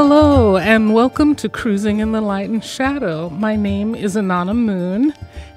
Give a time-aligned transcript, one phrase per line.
[0.00, 3.30] Hello, and welcome to Cruising in the Light and Shadow.
[3.30, 5.12] My name is Anana Moon,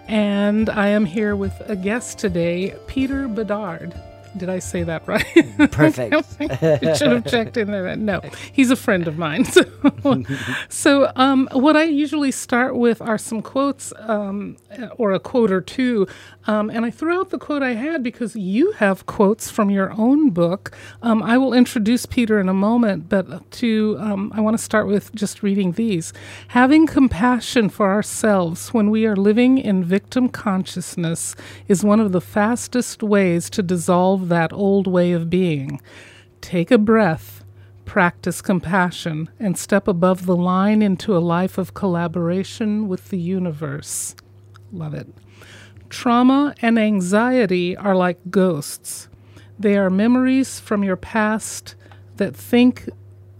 [0.07, 3.94] and I am here with a guest today, Peter Bedard.
[4.37, 5.25] Did I say that right?
[5.71, 6.13] Perfect.
[6.39, 7.95] I should have checked in there.
[7.95, 8.21] No,
[8.51, 9.45] he's a friend of mine.
[10.01, 10.23] So,
[10.69, 14.57] so um, what I usually start with are some quotes um,
[14.97, 16.07] or a quote or two.
[16.48, 19.91] Um, and I threw out the quote I had because you have quotes from your
[19.98, 20.75] own book.
[21.02, 24.88] Um, I will introduce Peter in a moment, but to um, I want to start
[24.88, 26.13] with just reading these.
[26.50, 31.36] Having compassion for ourselves when we are living in victim consciousness
[31.67, 35.81] is one of the fastest ways to dissolve that old way of being.
[36.41, 37.43] Take a breath,
[37.85, 44.16] practice compassion, and step above the line into a life of collaboration with the universe.
[44.71, 45.07] Love it.
[45.89, 49.09] Trauma and anxiety are like ghosts.
[49.59, 51.75] They are memories from your past
[52.16, 52.89] that think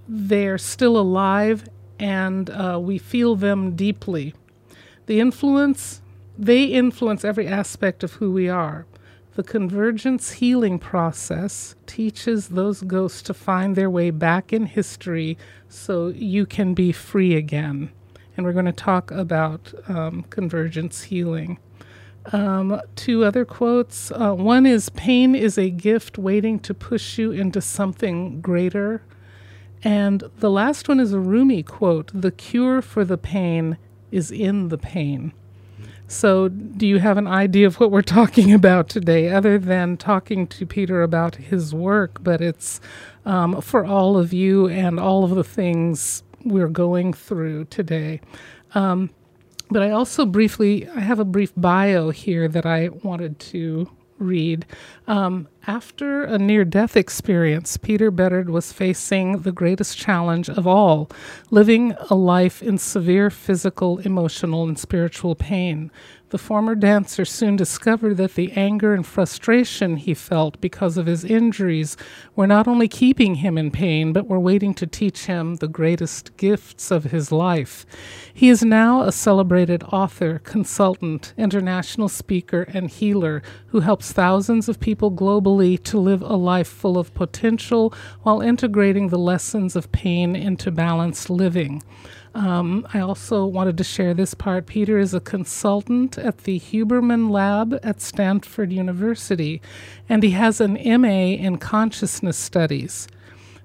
[0.07, 4.33] they're still alive and uh, we feel them deeply.
[5.05, 6.01] The influence,
[6.38, 8.85] they influence every aspect of who we are.
[9.42, 15.36] The convergence healing process teaches those ghosts to find their way back in history
[15.67, 17.89] so you can be free again.
[18.38, 21.58] And we're going to talk about um, convergence healing.
[22.31, 24.12] Um, two other quotes.
[24.12, 29.02] Uh, one is Pain is a gift waiting to push you into something greater.
[29.84, 33.80] And the last one is a Rumi quote The cure for the pain
[34.12, 35.34] is in the pain.
[36.11, 40.45] So, do you have an idea of what we're talking about today, other than talking
[40.47, 42.21] to Peter about his work?
[42.21, 42.81] But it's
[43.25, 48.19] um, for all of you and all of the things we're going through today.
[48.75, 49.09] Um,
[49.69, 53.89] but I also briefly, I have a brief bio here that I wanted to
[54.19, 54.65] read.
[55.07, 61.09] Um, after a near death experience, Peter Bedard was facing the greatest challenge of all
[61.51, 65.91] living a life in severe physical, emotional, and spiritual pain.
[66.29, 71.25] The former dancer soon discovered that the anger and frustration he felt because of his
[71.25, 71.97] injuries
[72.38, 76.38] were not only keeping him in pain, but were waiting to teach him the greatest
[76.38, 77.85] gifts of his life.
[78.33, 84.79] He is now a celebrated author, consultant, international speaker, and healer who helps thousands of
[84.79, 90.35] people globally to live a life full of potential while integrating the lessons of pain
[90.35, 91.84] into balanced living.
[92.34, 94.66] Um, I also wanted to share this part.
[94.66, 99.62] Peter is a consultant at the Huberman Lab at Stanford University,
[100.07, 103.07] and he has an MA in consciousness studies.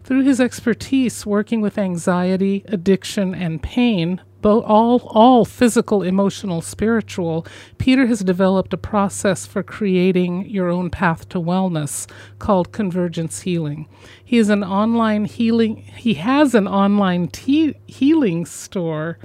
[0.07, 7.45] Through his expertise working with anxiety, addiction, and pain, both all, all physical, emotional, spiritual,
[7.79, 12.09] Peter has developed a process for creating your own path to wellness
[12.39, 13.89] called convergence healing.
[14.25, 15.79] He is an online healing.
[15.97, 19.19] He has an online healing store.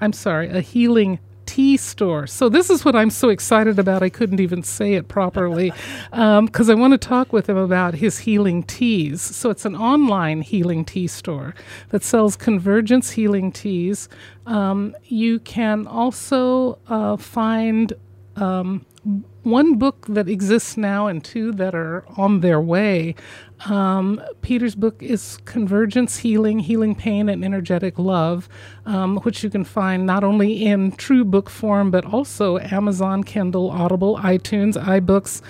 [0.00, 1.18] I'm sorry, a healing
[1.48, 2.26] tea store.
[2.26, 4.02] So this is what I'm so excited about.
[4.02, 5.72] I couldn't even say it properly
[6.10, 9.22] because um, I want to talk with him about his healing teas.
[9.22, 11.54] So it's an online healing tea store
[11.88, 14.10] that sells convergence healing teas.
[14.44, 17.94] Um, you can also uh, find
[18.36, 18.84] um,
[19.48, 23.14] one book that exists now and two that are on their way.
[23.66, 28.48] Um, Peter's book is Convergence Healing, Healing Pain, and Energetic Love,
[28.86, 33.70] um, which you can find not only in true book form, but also Amazon, Kindle,
[33.70, 35.42] Audible, iTunes, iBooks.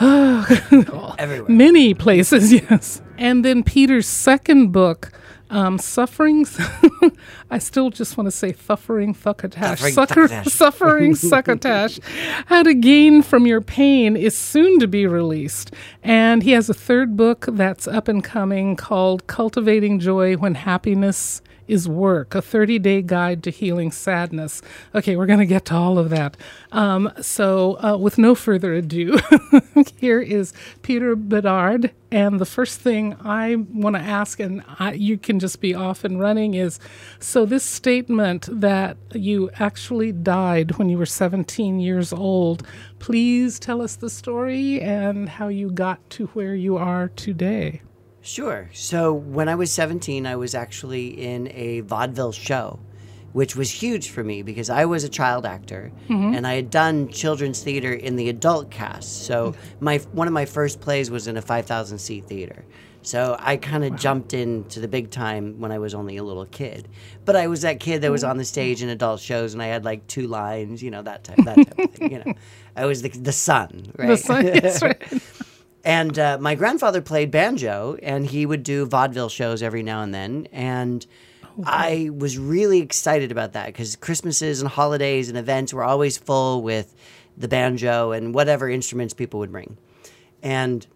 [1.18, 1.50] Everywhere.
[1.50, 3.02] Many places, yes.
[3.18, 5.12] And then Peter's second book,
[5.52, 6.58] um, sufferings.
[7.50, 9.80] I still just want to say suffering succotash.
[9.92, 12.00] Sucker, suffering succotash.
[12.46, 15.72] How to gain from your pain is soon to be released.
[16.02, 21.42] And he has a third book that's up and coming called Cultivating Joy When Happiness
[21.72, 24.60] is work, a 30 day guide to healing sadness.
[24.94, 26.36] Okay, we're going to get to all of that.
[26.70, 29.18] Um, so, uh, with no further ado,
[29.96, 30.52] here is
[30.82, 31.92] Peter Bedard.
[32.10, 36.04] And the first thing I want to ask, and I, you can just be off
[36.04, 36.78] and running, is
[37.18, 42.66] so this statement that you actually died when you were 17 years old,
[42.98, 47.80] please tell us the story and how you got to where you are today.
[48.22, 48.70] Sure.
[48.72, 52.78] So when I was 17, I was actually in a vaudeville show,
[53.32, 56.34] which was huge for me because I was a child actor mm-hmm.
[56.34, 59.24] and I had done children's theater in the adult cast.
[59.26, 59.84] So hmm.
[59.84, 62.64] my one of my first plays was in a 5,000 seat theater.
[63.04, 66.46] So I kind of jumped into the big time when I was only a little
[66.46, 66.88] kid.
[67.24, 68.30] But I was that kid that was mm-hmm.
[68.30, 71.24] on the stage in adult shows and I had like two lines, you know, that
[71.24, 72.34] type that type of thing, you know.
[72.76, 74.06] I was the the son, right?
[74.06, 75.02] The son, yes, right.
[75.84, 80.14] And uh, my grandfather played banjo, and he would do vaudeville shows every now and
[80.14, 80.46] then.
[80.52, 81.04] And
[81.64, 86.62] I was really excited about that because Christmases and holidays and events were always full
[86.62, 86.94] with
[87.36, 89.76] the banjo and whatever instruments people would bring.
[90.42, 90.86] And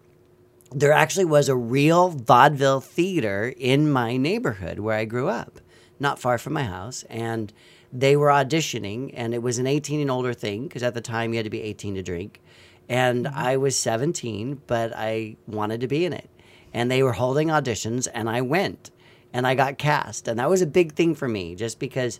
[0.71, 5.59] there actually was a real vaudeville theater in my neighborhood where I grew up,
[5.99, 7.03] not far from my house.
[7.09, 7.51] And
[7.91, 11.31] they were auditioning, and it was an 18 and older thing because at the time
[11.31, 12.41] you had to be 18 to drink.
[12.89, 13.37] And mm-hmm.
[13.37, 16.29] I was 17, but I wanted to be in it.
[16.73, 18.91] And they were holding auditions, and I went
[19.33, 20.27] and I got cast.
[20.27, 22.19] And that was a big thing for me just because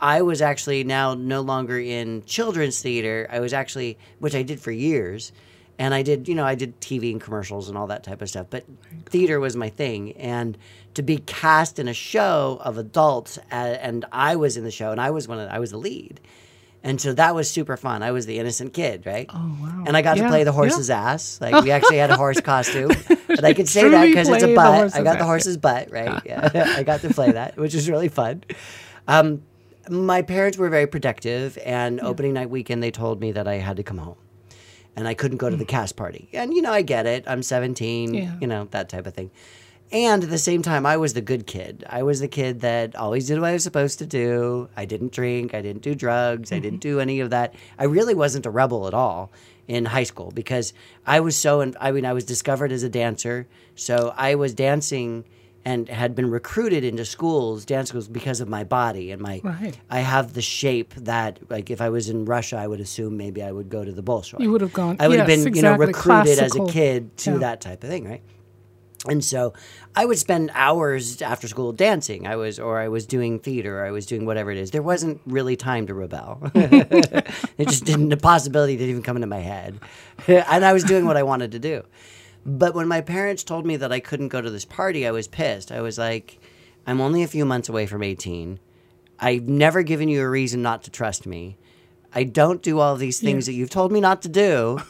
[0.00, 3.28] I was actually now no longer in children's theater.
[3.30, 5.32] I was actually, which I did for years.
[5.78, 8.28] And I did, you know, I did TV and commercials and all that type of
[8.28, 8.48] stuff.
[8.50, 8.64] But
[9.06, 10.12] theater was my thing.
[10.12, 10.58] And
[10.94, 15.00] to be cast in a show of adults, and I was in the show, and
[15.00, 16.20] I was one of, I was the lead.
[16.84, 18.02] And so that was super fun.
[18.04, 19.26] I was the innocent kid, right?
[19.34, 19.84] Oh, wow.
[19.86, 20.54] And I got Yeah, to play the yeah.
[20.54, 21.38] horse's ass.
[21.40, 22.92] Like we actually had a horse costume,
[23.26, 24.94] but I could say that because it's a butt.
[24.94, 25.26] I got the ass.
[25.26, 26.22] horse's butt, right?
[26.26, 28.44] Yeah, I got to play that, which was really fun.
[29.08, 29.42] Um,
[29.90, 33.76] my parents were very protective, and opening night weekend, they told me that I had
[33.78, 34.16] to come home,
[34.96, 36.28] and I couldn't go to the cast party.
[36.32, 37.24] And you know, I get it.
[37.26, 38.34] I'm 17, Yeah.
[38.40, 39.30] you know that type of thing.
[39.90, 41.84] And at the same time, I was the good kid.
[41.88, 44.68] I was the kid that always did what I was supposed to do.
[44.76, 45.54] I didn't drink.
[45.54, 46.52] I didn't do drugs.
[46.52, 46.90] I didn't mm-hmm.
[46.96, 47.54] do any of that.
[47.78, 49.30] I really wasn't a rebel at all
[49.66, 50.72] in high school because
[51.06, 53.46] I was so, in, I mean, I was discovered as a dancer.
[53.76, 55.24] So I was dancing
[55.64, 59.40] and had been recruited into schools, dance schools, because of my body and my.
[59.42, 59.78] Right.
[59.90, 63.42] I have the shape that, like, if I was in Russia, I would assume maybe
[63.42, 64.40] I would go to the Bolshoi.
[64.40, 66.66] You would have gone- I would have yes, been, you know, exactly, recruited as a
[66.66, 67.38] kid to Yeah.
[67.38, 68.22] that type of thing, right?
[69.06, 69.52] And so
[69.94, 72.26] I would spend hours after school dancing.
[72.26, 74.72] I was, or I was doing theater, or I was doing whatever it is.
[74.72, 76.40] There wasn't really time to rebel.
[76.54, 79.78] it just didn't, the possibility didn't even come into my head.
[80.26, 81.84] and I was doing what I wanted to do.
[82.44, 85.28] But when my parents told me that I couldn't go to this party, I was
[85.28, 85.70] pissed.
[85.70, 86.40] I was like,
[86.86, 88.58] I'm only a few months away from 18.
[89.20, 91.58] I've never given you a reason not to trust me.
[92.14, 94.80] I don't do all these things that you've told me not to do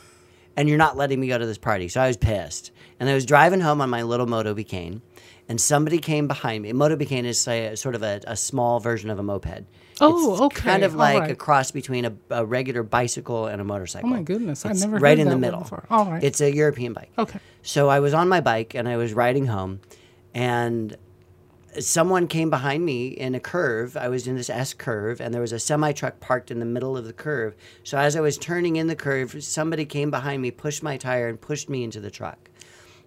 [0.56, 1.88] and you're not letting me go to this party.
[1.88, 2.70] So I was pissed.
[3.00, 5.00] And I was driving home on my little Motobécane,
[5.48, 6.70] and somebody came behind me.
[6.70, 9.64] A Motobécane is a, sort of a, a small version of a moped.
[10.00, 10.62] Oh, it's okay.
[10.62, 11.30] Kind of like right.
[11.30, 14.08] a cross between a, a regular bicycle and a motorcycle.
[14.08, 15.60] Oh my goodness, I've never right heard in the middle.
[15.60, 15.86] before.
[15.90, 16.22] All right.
[16.22, 17.10] It's a European bike.
[17.18, 17.40] Okay.
[17.62, 19.80] So I was on my bike and I was riding home,
[20.34, 20.96] and
[21.80, 23.96] someone came behind me in a curve.
[23.96, 26.66] I was in this S curve, and there was a semi truck parked in the
[26.66, 27.54] middle of the curve.
[27.82, 31.28] So as I was turning in the curve, somebody came behind me, pushed my tire,
[31.28, 32.47] and pushed me into the truck.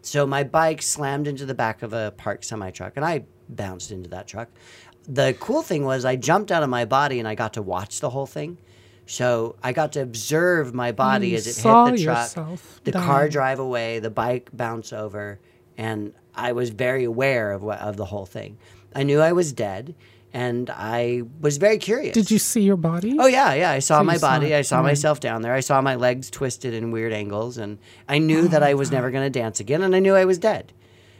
[0.01, 3.92] So my bike slammed into the back of a parked semi truck, and I bounced
[3.92, 4.50] into that truck.
[5.07, 8.00] The cool thing was, I jumped out of my body and I got to watch
[8.00, 8.57] the whole thing.
[9.07, 11.63] So I got to observe my body You as it hit
[11.98, 12.30] the truck,
[12.83, 15.39] the car drive away, the bike bounce over,
[15.77, 18.57] and I was very aware of what, of the whole thing.
[18.95, 19.95] I knew I was dead,
[20.33, 22.13] and I was very curious.
[22.13, 23.17] Did you see your body?
[23.19, 23.71] Oh yeah, yeah.
[23.71, 24.55] I saw So my you saw body.
[24.55, 24.89] I saw All right.
[24.89, 25.53] myself down there.
[25.53, 28.89] I saw my legs twisted in weird angles, and I knew Oh that I was
[28.91, 30.73] oh, never going to dance again, and I knew I was dead.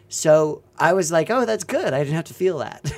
[0.08, 1.94] So I was like, "Oh, that's good.
[1.94, 2.92] I didn't have to feel that."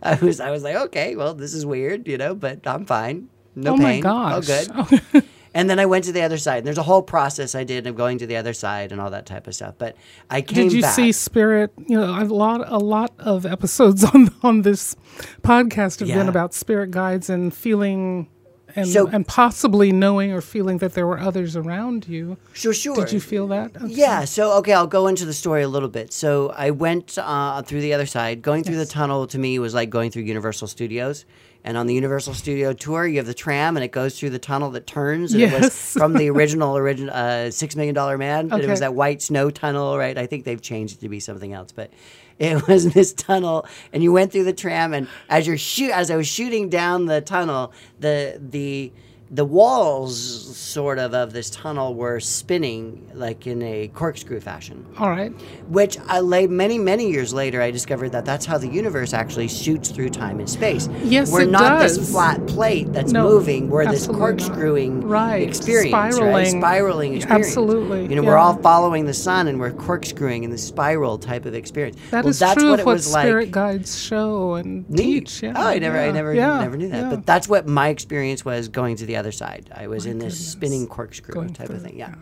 [0.02, 3.28] I was, I was like, "Okay, well, this is weird, you know, but I'm fine.
[3.54, 3.80] No pain.
[3.80, 4.00] oh my
[4.40, 4.68] gosh.
[4.74, 6.58] Oh, good." And then I went to the other side.
[6.58, 9.10] And there's a whole process I did of going to the other side and all
[9.10, 9.74] that type of stuff.
[9.78, 9.96] But
[10.30, 10.94] I came Did you back.
[10.94, 11.72] see Spirit?
[11.88, 14.96] You know, a lot, a lot of episodes on on this
[15.42, 16.16] podcast have Yeah.
[16.18, 18.28] been about spirit guides and feeling,
[18.74, 22.38] and So- and possibly knowing or feeling that there were others around you.
[22.54, 22.96] Sure, sure.
[22.96, 23.76] Did you feel that?
[23.76, 23.86] Okay.
[23.92, 24.24] Yeah.
[24.24, 26.12] So okay, I'll go into the story a little bit.
[26.12, 28.40] So I went uh, through the other side.
[28.42, 31.26] Going through the tunnel to me was like going through Universal Studios.
[31.64, 34.38] And on the Universal Studio tour, you have the tram, and it goes through the
[34.38, 35.32] tunnel that turns.
[35.32, 38.48] And it was from the original, original uh, Six Million Dollar Man.
[38.52, 40.18] and It was that white snow tunnel, right?
[40.18, 41.90] I think they've changed it to be something else, but
[42.38, 44.92] it was this tunnel, and you went through the tram.
[44.92, 48.92] And as you're shoot, as I was shooting down the tunnel, the the
[49.34, 54.84] the walls, sort of, of this tunnel were spinning like in a corkscrew fashion.
[54.98, 55.30] All right.
[55.68, 59.48] Which I lay many, many years later, I discovered that that's how the universe actually
[59.48, 60.86] shoots through time and space.
[61.02, 61.96] Yes, we're it not does.
[61.98, 63.70] this flat plate that's No, moving.
[63.70, 64.18] We're this not.
[64.18, 66.12] corkscrewing Right, experience, right?
[66.12, 66.60] spiraling.
[66.60, 67.46] Spiraling experience.
[67.48, 71.46] Absolutely, You know, we're all following the sun and we're corkscrewing in the spiral type
[71.46, 71.96] of experience.
[72.10, 73.50] That well, is that's true what of it what was spirit like.
[73.52, 74.96] guides show and Neat.
[75.28, 75.42] teach.
[75.42, 75.54] Yeah.
[75.56, 76.96] oh, I never, I never, yeah, never knew that.
[77.04, 77.10] yeah.
[77.10, 79.70] But that's what my experience was going to the other side.
[79.72, 80.48] I was in this goodness.
[80.48, 81.96] spinning corkscrew Going type of thing.
[81.98, 82.08] Yeah.
[82.08, 82.14] yeah.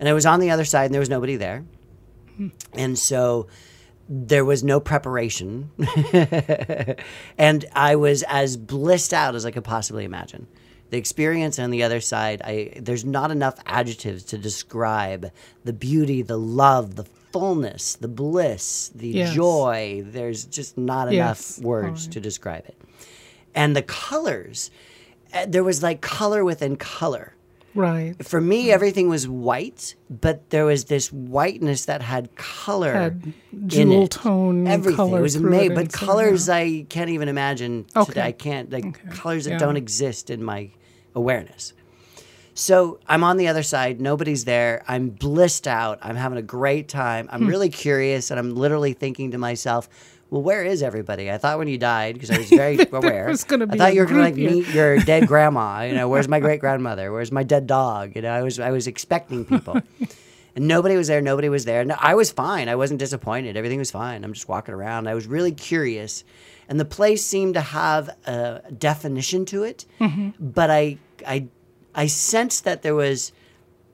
[0.00, 1.64] and I was on the other side, and there was nobody there,
[2.36, 2.48] Hmm.
[2.72, 3.48] and so
[4.08, 5.70] there was no preparation,
[7.38, 10.46] and I was as blissed out as I could possibly imagine.
[10.90, 15.32] the experience on the other side, I there's not enough adjectives to describe
[15.64, 19.34] the beauty, the love, the fullness, the bliss, the Yes.
[19.34, 20.04] joy.
[20.06, 21.58] There's just not Yes.
[21.58, 22.76] enough words to describe it.
[23.52, 24.70] And the colors,
[25.48, 27.32] there was like color within color
[27.74, 28.14] Right.
[28.24, 33.68] for me everything was white but there was this whiteness that had color Had in
[33.68, 34.12] jewel it.
[34.12, 38.22] tone everything color was made but colors i can't even imagine today.
[38.22, 39.58] I can't like colors that yeah.
[39.58, 40.70] don't exist in my
[41.14, 41.74] awareness
[42.54, 46.88] so i'm on the other side nobody's there i'm blissed out i'm having a great
[46.88, 47.34] time Hmm.
[47.34, 49.88] i'm really curious and i'm literally thinking to myself
[50.30, 51.30] well, where is everybody?
[51.30, 53.28] I thought when you died, because I was very aware.
[53.28, 55.82] was gonna I thought you were going to like meet your dead grandma.
[55.82, 57.12] You know, where's my great grandmother?
[57.12, 58.16] Where's my dead dog?
[58.16, 59.80] You know, I was I was expecting people,
[60.56, 61.20] and nobody was there.
[61.20, 61.84] Nobody was there.
[61.84, 62.68] No, I was fine.
[62.68, 63.56] I wasn't disappointed.
[63.56, 64.24] Everything was fine.
[64.24, 65.08] I'm just walking around.
[65.08, 66.24] I was really curious,
[66.68, 69.86] and the place seemed to have a definition to it.
[70.00, 70.30] Mm-hmm.
[70.40, 71.46] But I I
[71.94, 73.30] I sensed that there was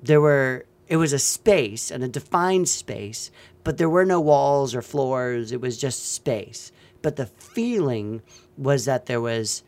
[0.03, 3.31] there were it was a space and a defined space
[3.65, 8.23] but there were no walls or floors it was just space but the feeling
[8.57, 9.63] was that there was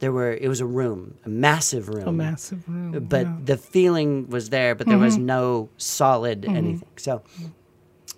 [0.00, 3.06] there were it was a room a massive room A massive room.
[3.08, 3.36] but yeah.
[3.44, 5.26] the feeling was there but there was mm-hmm.
[5.26, 6.56] no solid mm-hmm.
[6.56, 7.22] anything so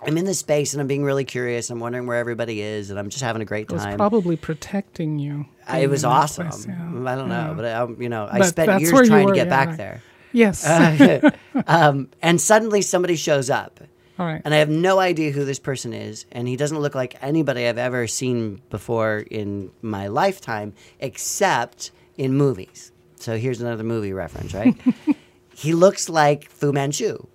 [0.03, 2.99] i'm in this space and i'm being really curious i'm wondering where everybody is and
[2.99, 5.47] i'm just having a great it was time probably protecting you.
[5.67, 6.75] I- it was awesome place, yeah.
[6.75, 7.55] i don't know Yeah.
[7.55, 10.67] but I, you know i But spent years trying to get back there Yes.
[11.67, 13.81] um, and suddenly somebody shows up
[14.19, 14.43] All right.
[14.45, 17.67] and I have no idea who this person is, and he doesn't look like anybody
[17.67, 22.91] I've ever seen before in my lifetime, except in movies.
[23.17, 24.77] So here's another movie reference, right?
[25.55, 27.27] he looks like Fu Manchu.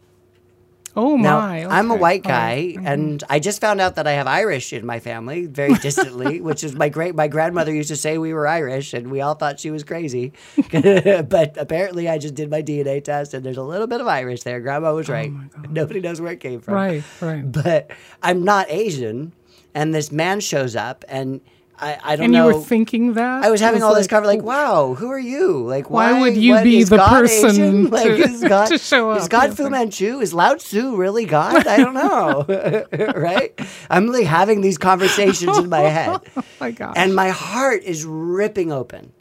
[0.96, 1.66] Oh Now, my.
[1.66, 2.76] I'm a white guy, right.
[2.76, 2.88] Mm-hmm.
[2.88, 6.64] and I just found out that I have Irish in my family, very distantly, which
[6.64, 7.16] is my great.
[7.16, 10.34] My grandmother used to say we were Irish, and we all thought she was crazy.
[10.72, 14.44] but apparently, I just did my DNA test, and there's a little bit of Irish
[14.44, 14.60] there.
[14.60, 15.32] Grandma was right.
[15.70, 16.74] Nobody knows where it came from.
[16.74, 17.52] Oh Right, right.
[17.52, 19.34] But I'm not Asian,
[19.74, 21.42] and this man shows up, and
[21.80, 22.48] I, I don't know.
[22.48, 23.44] And you were thinking that?
[23.44, 25.66] I was having It all this like, cover, like, wow, who are you?
[25.66, 27.86] Like, Why why, would you what- be is the God person Asian?
[27.90, 29.30] to- Like, is God, to show Is up?
[29.32, 30.20] God Yes, Fu Manchu?
[30.20, 31.66] Is Lao Tzu really God?
[31.68, 32.46] I don't know,
[33.16, 33.60] right?
[33.90, 36.94] I'm like having these conversations in my head, Oh my gosh.
[36.96, 39.12] and my heart is ripping open.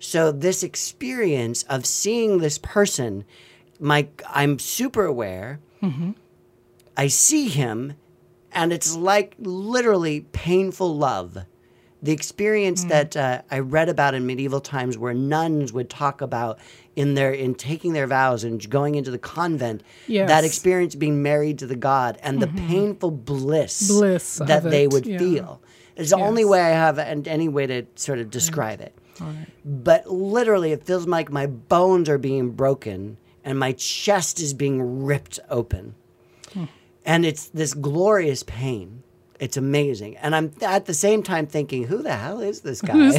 [0.00, 3.24] So this experience of seeing this person,
[3.78, 5.60] my I'm super aware.
[5.82, 6.12] Mm-hmm.
[6.96, 7.94] I see him,
[8.50, 11.44] and it's like literally painful love.
[12.02, 16.58] The experience that uh, I read about in medieval times, where nuns would talk about
[16.96, 20.28] in their in taking their vows and going into the convent, Yes.
[20.28, 25.06] that experience being married to the god and the painful bliss, Bliss that they would
[25.06, 25.18] yeah.
[25.18, 25.62] feel.
[25.96, 28.94] It's the only way I have and any way to sort of describe it.
[29.20, 29.46] All right.
[29.64, 35.04] But literally, it feels like my bones are being broken and my chest is being
[35.04, 35.94] ripped open.
[36.52, 36.64] Hmm.
[37.04, 39.01] And it's this glorious pain.
[39.42, 40.16] It's amazing.
[40.18, 43.10] And I'm at the same time thinking, who the hell is this guy?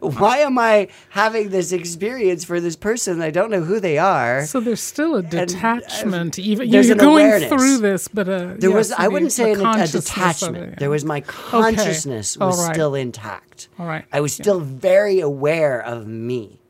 [0.00, 3.22] Why am I having this experience for this person?
[3.22, 4.44] I don't know who they are.
[4.46, 6.38] So there's still a detachment.
[6.40, 7.48] even there's you're going awareness.
[7.50, 10.72] through this, but uh, There was I wouldn't say an, a detachment.
[10.74, 12.74] it, There was my consciousness All was right.
[12.74, 13.68] still intact.
[13.78, 14.04] All right.
[14.12, 16.60] I was still very aware of me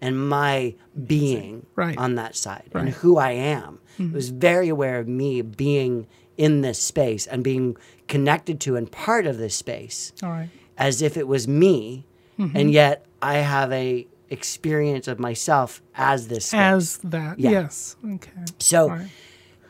[0.00, 0.74] and my
[1.06, 1.96] being Right.
[1.96, 2.84] on that side and Right.
[2.92, 3.00] Mm-hmm.
[3.00, 3.78] who I am.
[4.00, 6.06] I was very aware of me being
[6.38, 7.76] in this space and being
[8.06, 10.48] connected to and part of this space All right.
[10.78, 12.06] as if it was me
[12.38, 12.56] Mm-hmm.
[12.56, 16.60] and yet I have a experience of myself as this space.
[16.60, 17.40] As that.
[17.40, 17.50] Yeah.
[17.50, 17.96] Yes.
[18.14, 18.30] Okay.
[18.60, 19.08] So right.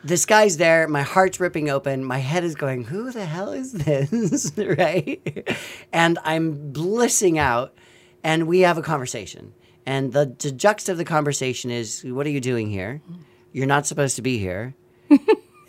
[0.03, 0.87] this guy's there.
[0.87, 2.03] My heart's ripping open.
[2.03, 4.51] My head is going, who the hell is this?
[4.77, 5.49] right?
[5.91, 7.73] And I'm blissing out.
[8.23, 9.53] And we have a conversation.
[9.85, 13.01] And the, the juxt of the conversation is, what are you doing here?
[13.51, 14.75] You're not supposed to be here.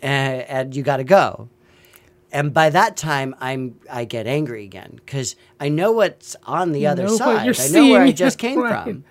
[0.01, 1.49] and, and you got to go.
[2.33, 6.87] And by that time, I'm I get angry again because I know what's on the
[6.87, 7.45] other know side.
[7.45, 8.83] you're I know where I just came Right.
[8.85, 9.03] from,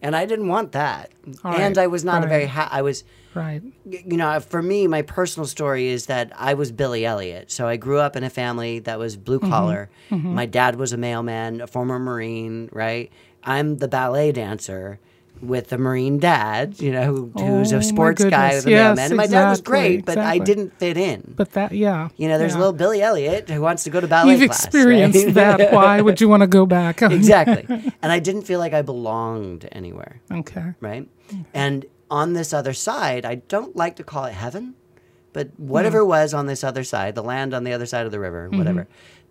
[0.00, 1.10] and I didn't want that.
[1.44, 1.84] All and right.
[1.84, 3.62] I was not a very ha- I was Right.
[3.86, 7.50] you know, for me, my personal story is that I was Billy Elliot.
[7.50, 9.50] So I grew up in a family that was blue Mm-hmm.
[9.50, 9.90] collar.
[10.10, 13.10] My dad was a mailman, a former Marine, right?
[13.44, 14.98] I'm the ballet dancer
[15.42, 18.96] with a Marine dad, you know, who, who's Oh, a sports guy with a Yes,
[18.96, 19.10] mailman.
[19.10, 21.34] And my dad was great, but I didn't fit in.
[21.36, 22.08] But that, yeah.
[22.16, 22.58] You know, there's yeah.
[22.58, 24.64] a little Billy Elliot who wants to go to ballet You've class.
[24.64, 25.34] experienced right?
[25.34, 25.72] that.
[25.72, 27.02] Why would you want to go back?
[27.02, 27.66] exactly.
[28.00, 30.74] And I didn't feel like I belonged anywhere okay.
[30.80, 31.08] right?
[31.52, 34.74] And on this other side, I don't like to call it heaven,
[35.32, 36.08] but whatever Mm-hmm.
[36.08, 38.86] was on this other side, the land on the other side of the river, whatever.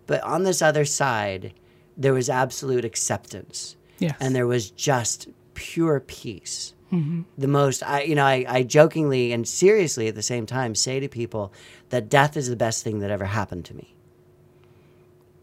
[0.08, 1.54] But on this other side,
[1.96, 3.78] there was absolute acceptance.
[4.00, 4.18] Yes.
[4.20, 5.28] And there was just
[5.62, 6.74] pure peace.
[6.92, 7.22] Mm-hmm.
[7.38, 11.00] The most, I, you know, I, I jokingly and seriously at the same time say
[11.00, 11.54] to people
[11.90, 13.94] that death is the best thing that ever happened to me.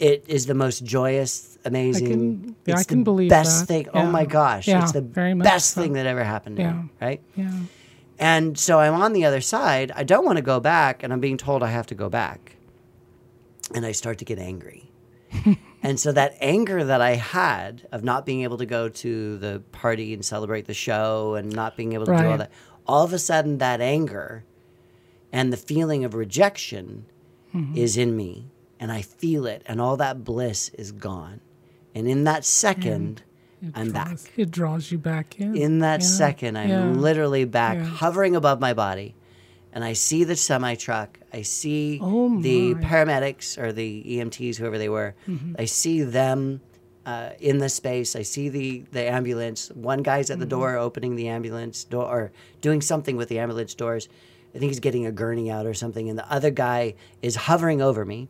[0.01, 2.57] It is the most joyous, amazing.
[2.67, 3.67] yeah, I it's can the believe best that.
[3.67, 3.89] thing.
[3.95, 5.81] Oh my gosh, Yeah, it's the best so.
[5.83, 6.73] thing that ever happened to Yeah.
[6.73, 6.89] me.
[7.01, 7.21] Right.
[7.37, 7.53] Yeah.
[8.19, 9.93] And so I'm on the other side.
[9.95, 12.57] I don't want to go back, and I'm being told I have to go back.
[13.75, 14.91] And I start to get angry.
[15.83, 19.63] and so that anger that I had of not being able to go to the
[19.73, 22.39] party and celebrate the show and not being able to do all Right.
[22.39, 22.51] that,
[22.87, 24.45] all of a sudden that anger
[25.33, 27.07] and the feeling of rejection
[27.55, 27.77] mm-hmm.
[27.77, 28.51] is in me.
[28.81, 31.41] And I feel it, and all that bliss is gone.
[31.97, 33.23] And in that second,
[33.75, 34.19] I'm back.
[34.37, 35.57] It draws you back in.
[35.57, 36.85] In that Yeah, second, I'm yeah.
[36.93, 37.85] literally back, Yeah.
[37.85, 39.17] hovering above my body,
[39.73, 41.18] and I see the semi truck.
[41.33, 42.75] I see Oh, the.
[42.75, 42.83] Mm-hmm.
[42.85, 45.15] paramedics or the EMTs, whoever they were.
[45.59, 46.61] I see them
[47.07, 48.17] uh, in the space.
[48.17, 49.71] I see the the ambulance.
[49.73, 50.51] One guy's at the Mm-hmm.
[50.61, 54.09] door opening the ambulance door or doing something with the ambulance doors.
[54.55, 57.83] I think he's getting a gurney out or something, and the other guy is hovering
[57.83, 58.29] over me.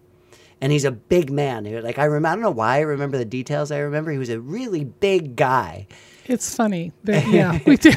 [0.60, 1.64] And he's a big man.
[1.84, 3.70] Like I remember, I don't know why I remember the details.
[3.70, 5.86] I remember he was a really big guy
[6.28, 6.92] It's funny.
[7.04, 7.96] That, yeah, we did.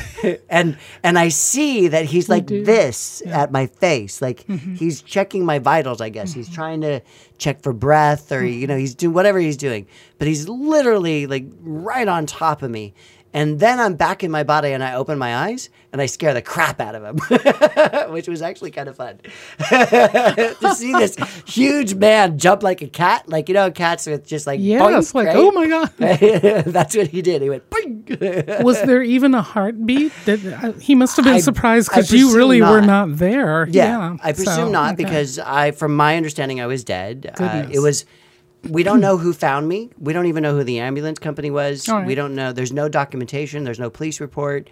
[0.50, 2.64] and and I see that he's like do.
[2.64, 4.76] this at my face, like mm-hmm.
[4.76, 6.00] he's checking my vitals.
[6.00, 6.56] I guess he's mm-hmm.
[6.56, 7.02] trying to
[7.38, 8.72] check for breath, or you mm-hmm.
[8.72, 9.86] know, he's doing whatever he's doing.
[10.18, 12.94] But he's literally like right on top of me.
[13.34, 16.34] And then I'm back in my body, and I open my eyes, and I scare
[16.34, 17.18] the crap out of him,
[18.12, 19.20] which was actually kind of fun
[19.70, 24.48] to see this huge man jump like a cat, like you know, cats with just
[24.48, 25.38] like Yes, boink, like right?
[25.38, 25.92] oh my god.
[26.66, 27.42] That's what he did.
[27.42, 27.64] He went.
[28.64, 30.12] Was there even a heartbeat?
[30.26, 33.10] That uh, he must have been I- surprised because you really were not.
[33.10, 33.68] not there.
[33.70, 35.04] Yeah, I so, presume not okay.
[35.06, 37.34] because I, from my understanding, I was dead.
[37.40, 38.06] Uh, it was.
[38.70, 39.90] We don't know who found me.
[40.00, 41.88] We don't even know who the ambulance company was.
[41.90, 42.06] Right.
[42.06, 42.52] We don't know.
[42.54, 43.64] There's no documentation.
[43.64, 44.70] There's no police report.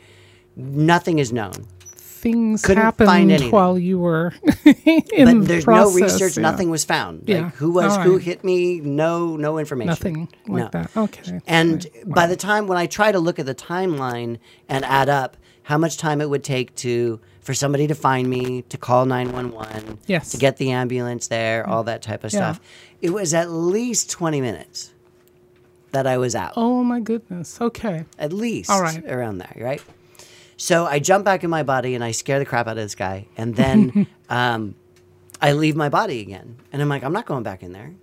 [0.55, 1.53] Nothing is known.
[1.95, 3.49] things couldn't happened find anything.
[3.51, 4.33] while you were
[4.65, 5.95] in But the there's process.
[5.95, 6.35] no research.
[6.37, 6.41] yeah.
[6.43, 7.23] Nothing was found.
[7.27, 7.43] Yeah.
[7.45, 8.21] Like who was All who right.
[8.21, 8.81] hit me?
[8.81, 9.87] No, no information.
[9.87, 10.69] Nothing like No.
[10.81, 10.97] that.
[10.97, 11.39] Okay.
[11.47, 12.09] And Right.
[12.13, 15.77] by the time when I try to look at the timeline and add up how
[15.77, 20.31] much time it would take to for somebody to find me, to call 911, Yes.
[20.31, 22.39] to get the ambulance there, all that type of Yeah.
[22.53, 22.61] stuff,
[23.01, 24.91] it was at least 20 minutes
[25.91, 26.53] that I was out.
[26.55, 27.59] Oh my goodness.
[27.59, 28.05] Okay.
[28.19, 29.03] At least All right.
[29.09, 29.81] around there, right?
[30.57, 32.93] So I jump back in my body and I scare the crap out of this
[32.95, 33.25] guy.
[33.37, 34.75] And then um,
[35.41, 36.57] I leave my body again.
[36.71, 37.93] And I'm like, I'm not going back in there.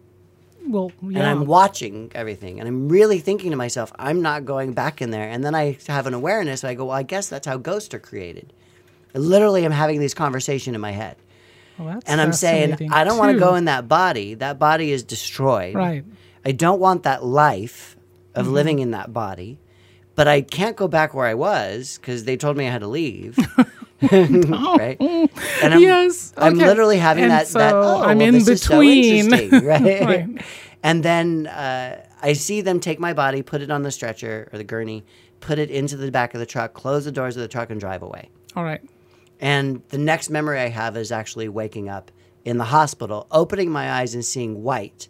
[0.69, 1.19] Well, yeah.
[1.21, 5.13] and I'm watching everything, and I'm really thinking to myself, I'm not going back in
[5.13, 5.29] there.
[5.29, 6.65] And then I have an awareness.
[6.65, 8.53] I go, well, I guess that's how ghosts are created.
[9.17, 11.17] I literally, am having this conversation in my head,
[11.79, 14.35] Well, that's and I'm saying, I don't want to go in that body.
[14.35, 15.75] That body is destroyed.
[15.75, 16.03] Right.
[16.03, 16.15] Mm-hmm.
[16.45, 17.97] I don't want that life
[18.35, 19.59] of living in that body,
[20.15, 22.89] but I can't go back where I was because they told me I had to
[22.89, 23.39] leave.
[24.13, 24.99] right?
[25.01, 26.67] And I'm, Yes, I'm okay.
[26.67, 27.47] literally having And that.
[27.49, 29.33] that so oh, I'm well, in so between.
[29.33, 30.05] interesting," right?
[30.05, 30.45] Right.
[30.83, 34.59] And then uh, I see them take my body, put it on the stretcher or
[34.59, 35.05] the gurney,
[35.41, 37.81] put it into the back of the truck, close the doors of the truck, and
[37.81, 38.29] drive away.
[38.55, 38.83] All right.
[39.41, 42.11] And the next memory I have is actually waking up
[42.45, 45.09] in the hospital, opening my eyes and seeing white,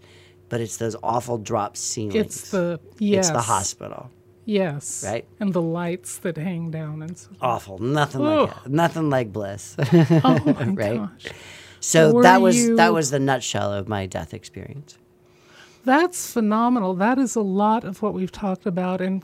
[0.48, 2.14] but it's those awful drop ceilings.
[2.16, 3.26] It's the yes.
[3.26, 4.10] It's the hospital.
[4.44, 5.04] Yes.
[5.04, 5.26] Right?
[5.40, 7.28] And the lights that hang down and so.
[7.40, 7.78] Awful.
[7.78, 8.66] Nothing like.
[8.68, 9.76] Nothing like bliss.
[10.24, 10.96] Oh my Right?
[10.98, 11.26] gosh.
[11.80, 14.98] so Were that was you- that was the nutshell of my death experience.
[15.86, 16.94] That's phenomenal.
[16.94, 19.22] That is a lot of what we've talked about and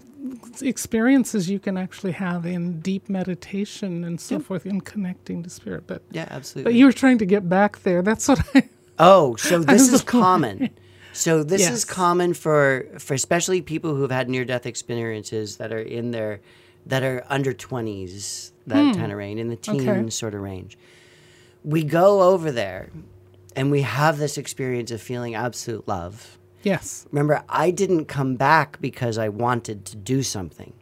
[0.62, 5.84] experiences you can actually have in deep meditation and so forth in connecting to spirit.
[5.88, 6.72] But Yeah, absolutely.
[6.72, 8.00] but you were trying to get back there.
[8.00, 10.70] That's what I Oh, so this is common.
[11.12, 11.72] So this Yes.
[11.72, 16.40] is common for for especially people who've had near death experiences that are in their
[16.86, 19.88] that are under twenties, that kind of range, in the teen Hmm.
[19.88, 20.10] Okay.
[20.10, 20.78] sort of range.
[21.64, 22.90] We go over there
[23.56, 26.38] and we have this experience of feeling absolute love.
[26.62, 27.06] Yes.
[27.10, 30.72] Remember, I didn't come back because I wanted to do something.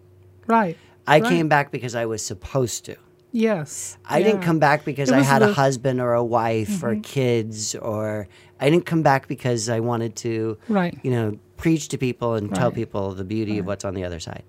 [0.47, 0.77] Right.
[1.07, 1.29] I Right.
[1.29, 2.97] came back because I was supposed to.
[3.33, 3.97] Yes.
[4.05, 5.61] I didn't come back because I had a the- Mm-hmm.
[5.61, 8.27] husband or a wife or kids or
[8.61, 10.99] I didn't come back because I wanted to Right.
[11.03, 14.19] you know preach to people and tell people the beauty of what's on the other
[14.21, 14.43] side.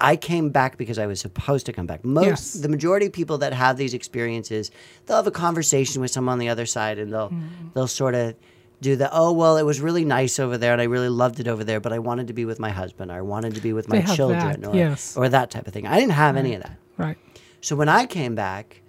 [0.00, 2.04] I came back because I was supposed to come back.
[2.04, 2.52] Most Yes.
[2.54, 4.70] the majority of people that have these experiences,
[5.06, 7.68] they'll have a conversation with someone on the other side and they'll Mm-hmm.
[7.74, 8.34] they'll sort of
[8.80, 11.48] do the oh well it was really nice over there and I really loved it
[11.48, 13.72] over there but I wanted to be with my husband or I wanted to be
[13.72, 15.16] with my children that, or yes.
[15.16, 15.86] or that type of thing.
[15.86, 16.76] I didn't have any of that.
[16.96, 17.18] Right.
[17.60, 18.82] So when I came back,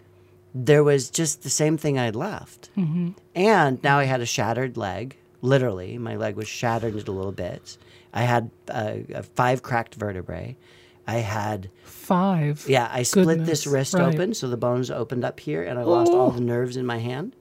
[0.53, 2.69] there was just the same thing I'd left.
[2.77, 3.11] Mm-hmm.
[3.35, 5.17] And now I had a shattered leg.
[5.41, 7.77] Literally, my leg was shattered into little bits.
[8.13, 8.95] I had uh,
[9.35, 10.57] five cracked vertebrae.
[11.07, 12.65] I had Five.
[12.67, 14.13] yeah, I split this wrist right.
[14.13, 16.99] open, so the bones opened up here, and I lost all the nerves in my
[16.99, 17.35] hand.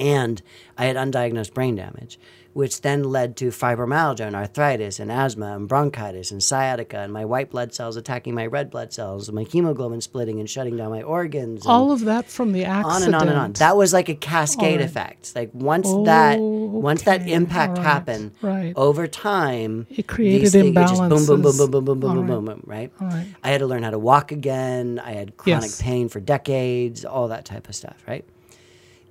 [0.00, 0.42] And
[0.78, 2.18] I had undiagnosed brain damage,
[2.52, 7.24] which then led to fibromyalgia and arthritis and asthma and bronchitis and sciatica and my
[7.24, 10.90] white blood cells attacking my red blood cells, and my hemoglobin splitting and shutting down
[10.90, 11.66] my organs.
[11.66, 12.94] and All of that from the accident.
[12.94, 13.52] on and on and on.
[13.54, 14.88] That was like a cascade right.
[14.88, 15.34] effect.
[15.36, 17.84] Like once that Oh, once that impact right.
[17.84, 18.72] happened, Right.
[18.76, 22.26] over time, It created these it just boom, boom, boom, boom, boom, boom, boom, boom,
[22.26, 22.90] boom, boom, right?
[23.00, 23.26] All right.
[23.44, 24.98] I had to learn how to walk again.
[25.04, 25.82] I had chronic Yes.
[25.82, 28.24] pain for decades, all that type of stuff, right?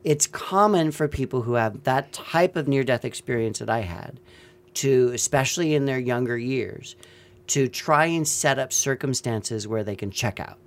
[0.05, 4.19] It's common for people who have that type of near death experience that I had
[4.75, 6.95] to, especially in their younger years,
[7.47, 10.57] to try and set up circumstances where they can check out.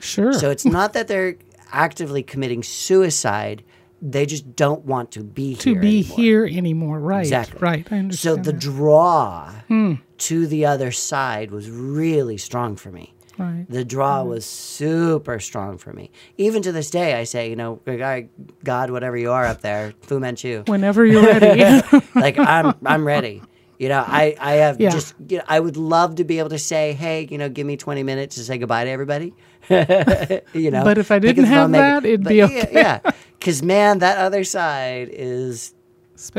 [0.00, 0.32] Sure.
[0.32, 1.36] So it's not that they're
[1.72, 3.62] actively committing suicide,
[4.00, 5.56] they just don't want to be here.
[5.58, 5.80] to here.
[5.80, 6.16] be anymore.
[6.16, 7.00] here anymore.
[7.00, 7.20] Right.
[7.20, 7.58] Exactly.
[7.60, 7.86] Right.
[7.92, 8.14] I understand.
[8.14, 8.60] So the that.
[8.60, 9.94] draw Hmm.
[10.18, 13.12] to the other side was really strong for me.
[13.46, 13.66] Right.
[13.68, 16.10] The draw was super strong for me.
[16.36, 17.80] Even to this day, I say, you know,
[18.64, 21.62] "God- whatever you are up there, Fu Manchu, Whenever you're ready.
[22.14, 23.42] like I'm, I'm ready.
[23.78, 24.90] You know, I, I have Yeah.
[24.90, 27.64] just, you know, I would love to be able to say, hey, you know, give
[27.64, 29.32] me 20 minutes to say goodbye to everybody.
[29.70, 32.68] you know, But if I didn't have that, it'd be okay.
[32.72, 32.98] Yeah,
[33.38, 35.74] because man, that other side is,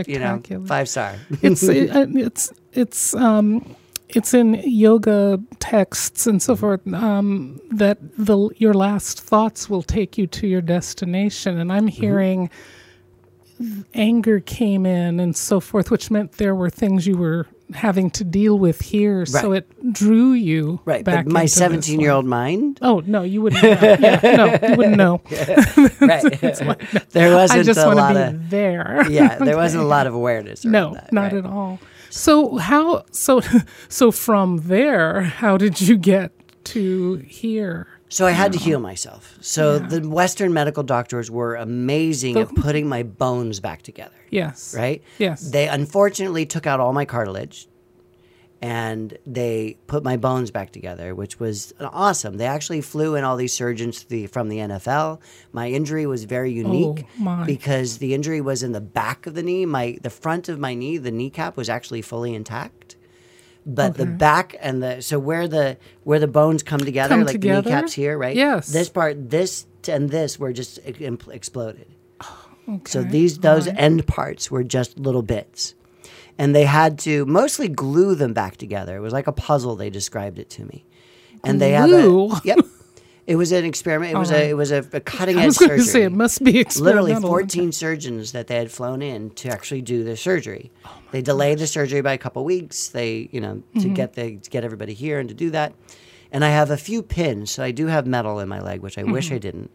[0.06, 0.66] you know, Spectacular.
[0.66, 1.16] five star.
[1.42, 3.76] it's it, it's it's um
[4.10, 10.18] it's in yoga texts and so forth um, that the your last thoughts will take
[10.18, 12.50] you to your destination and i'm hearing
[13.94, 18.24] anger came in and so forth which meant there were things you were having to
[18.24, 22.10] deal with here so it drew you Right, back but my into this 17 year
[22.12, 22.16] one.
[22.16, 23.70] old mind, oh no you wouldn't know.
[24.00, 25.22] yeah no you wouldn't know
[26.00, 26.24] right?
[27.12, 29.88] there wasn't i just a want lot to of, be there yeah, there wasn't a
[29.88, 30.64] lot of awareness.
[30.66, 31.34] No, that, not right?
[31.34, 31.80] at all.
[32.10, 33.42] So how so
[33.90, 36.32] so from there, how did you get
[36.66, 37.88] to here?
[38.12, 39.38] So I had to heal myself.
[39.40, 44.16] So the Western medical doctors were amazing at putting my bones back together.
[44.32, 44.74] Yes.
[44.76, 45.04] Right?
[45.20, 45.52] Yes.
[45.52, 47.68] They unfortunately took out all my cartilage
[48.62, 52.38] and they put my bones back together, which was awesome.
[52.38, 55.22] They actually flew in all these surgeons the, from the NFL.
[55.54, 59.34] My injury was very oh unique Oh, because the injury was in the back of
[59.36, 59.66] the knee.
[59.66, 62.98] My the front of my knee, the kneecap was actually fully intact.
[63.66, 67.34] But the back and the so where the where the bones come together, Come like
[67.34, 67.62] together?
[67.62, 68.36] the kneecaps here, right?
[68.36, 68.68] Yes.
[68.72, 71.88] This part, this and this were just e- em- exploded.
[72.68, 73.76] Oh, so these those right.
[73.78, 75.76] end parts were just little bits.
[76.40, 78.96] And they had to mostly glue them back together.
[78.96, 80.86] It was like a puzzle they described it to me.
[81.44, 82.60] And they have a Yep.
[83.28, 84.12] It was an experiment.
[84.14, 84.46] It was right.
[84.46, 85.78] a it was a, a cutting I edge was surgery.
[85.78, 89.84] to say it must be Literally 14 surgeons that they had flown in to actually
[89.84, 90.72] do the surgery.
[90.84, 92.88] Oh they delayed the surgery by a couple weeks.
[92.90, 93.94] They, you know, to Mm-hmm.
[93.94, 95.74] get the to get everybody here and to do that.
[96.32, 98.98] And I have a few pins, so I do have metal in my leg, which
[98.98, 99.36] I wish Mm-hmm.
[99.36, 99.72] I didn't.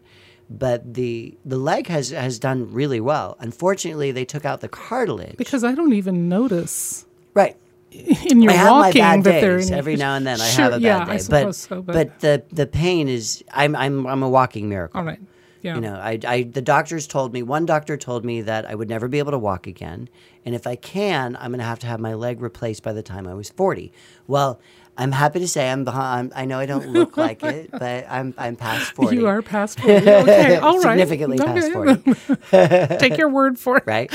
[0.49, 3.35] But the the leg has has done really well.
[3.39, 5.37] Unfortunately, they took out the cartilage.
[5.37, 7.57] because I don't even notice right.
[7.91, 10.39] in your I have my walking bad days every now and then.
[10.39, 13.43] I have a bad yeah, day, I but so, but, but the the pain is
[13.51, 14.99] I'm I'm I'm a walking miracle.
[14.99, 15.19] all right.
[15.61, 15.75] Yeah.
[15.75, 18.87] You know, I, I the doctors told me one doctor told me that I would
[18.87, 20.09] never be able to walk again,
[20.45, 23.01] and if I can, I'm going to have to have my leg replaced by the
[23.01, 23.91] time I was 40.
[24.27, 24.59] Well,
[24.97, 26.31] I'm happy to say I'm behind.
[26.35, 29.15] I know I don't look like it, but I'm I'm past 40.
[29.15, 29.93] you are past 40.
[30.09, 30.55] Okay.
[30.61, 30.91] All right.
[30.99, 32.13] significantly past Okay.
[32.49, 33.83] 40, Take your word for it.
[33.85, 34.09] right?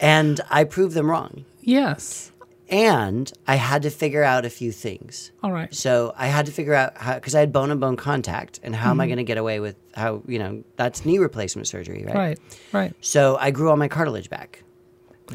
[0.00, 2.32] and I proved them wrong, Yes.
[2.68, 5.30] and I had to figure out a few things.
[5.42, 5.72] All right.
[5.74, 8.74] So I had to figure out how because I had bone and bone contact, and
[8.74, 9.00] how am Mm-hmm.
[9.02, 12.14] I going to get away with how you know that's knee replacement surgery, right?
[12.14, 12.38] Right.
[12.72, 12.92] Right.
[13.00, 14.62] So I grew all my cartilage back.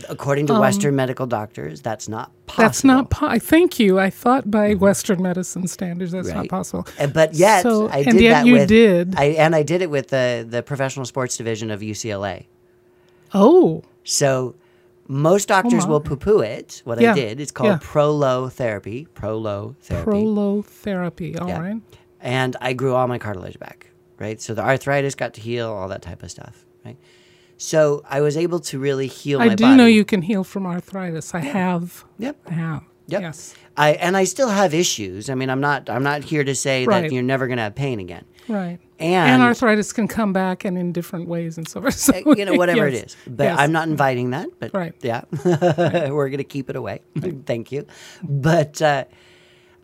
[0.08, 2.62] According to Western medical doctors, that's not possible.
[2.64, 3.10] Um, That's not.
[3.10, 4.00] Po- I thank you.
[4.00, 6.48] I thought by Western medicine standards, that's not Mm-hmm.
[6.48, 6.88] Possible.
[7.00, 9.16] Uh, But yet, So- I and did yet that you with, did.
[9.18, 12.46] I, and I did it with the the professional sports division of UCLA.
[13.34, 13.82] Oh.
[14.04, 14.56] So
[15.08, 15.90] most doctors my.
[15.90, 16.82] will poo-poo it.
[16.86, 17.12] What Yeah.
[17.14, 17.78] I did, it's called Yeah.
[17.80, 19.08] prolotherapy.
[19.10, 20.04] Prolotherapy.
[20.06, 21.42] Prolotherapy.
[21.42, 21.76] All right.
[21.92, 21.98] Yeah.
[22.22, 24.40] and I grew all my cartilage back, right?
[24.42, 26.98] So the arthritis got to heal, all that type of stuff, right?
[27.62, 29.52] So I was able to really heal my body.
[29.52, 29.78] I do body.
[29.78, 31.36] know you can heal from arthritis.
[31.36, 32.06] I have.
[32.18, 32.38] Yep.
[32.48, 32.84] I have.
[33.08, 33.22] Yep.
[33.22, 33.54] Yes.
[33.76, 35.30] I and I still have issues.
[35.30, 37.02] I mean, I'm not I'm not here to say Right.
[37.02, 38.24] that you're never going to have pain again.
[38.48, 38.80] Right.
[39.00, 41.96] And- and, arthritis can come back and in different ways and so forth.
[41.96, 43.02] So, Uh, you know, whatever yes.
[43.02, 43.18] it is.
[43.28, 43.60] But Yes.
[43.60, 44.48] I'm not inviting that.
[44.60, 44.94] But Right.
[45.02, 45.22] yeah,
[46.10, 47.02] we're going to keep it away.
[47.46, 47.86] Thank you.
[48.24, 49.06] But uh,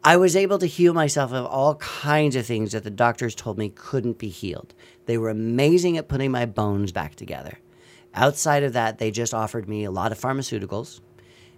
[0.04, 3.58] I was able to heal myself of all kinds of things that the doctors told
[3.58, 4.74] me couldn't be healed.
[5.08, 7.60] They were amazing at putting my bones back together.
[8.16, 11.02] Outside of that, they just offered me a lot of pharmaceuticals,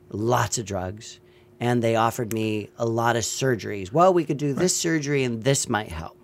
[0.10, 1.20] lots of drugs,
[1.60, 3.92] and they offered me a lot of surgeries.
[3.92, 6.17] Well, we could do this surgery and this might help.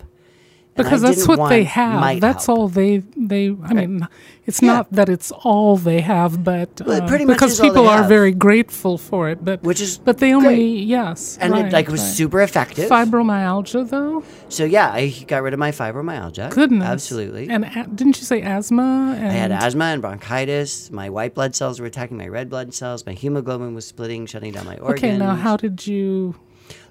[0.75, 2.19] And I because that's what they have.
[2.19, 2.57] That's help.
[2.59, 3.55] all they they.
[3.63, 4.07] I mean,
[4.45, 4.73] it's Yeah.
[4.73, 7.69] not that it's all they have, but Well, uh, pretty much because is all they
[7.69, 9.45] people are very grateful for it.
[9.45, 10.87] But Which is but they only great.
[10.87, 12.09] yes, And right, it like was right.
[12.19, 12.89] super effective.
[12.89, 14.23] fibromyalgia though.
[14.49, 16.49] So yeah, I got rid of my fibromyalgia.
[16.49, 17.49] Goodness, Absolutely.
[17.49, 19.15] And a- didn't you say asthma?
[19.17, 20.89] And I had asthma and bronchitis.
[20.91, 23.05] My white blood cells were attacking my red blood cells.
[23.05, 25.03] My hemoglobin was splitting, shutting down my organs.
[25.03, 26.33] Okay, now how did you?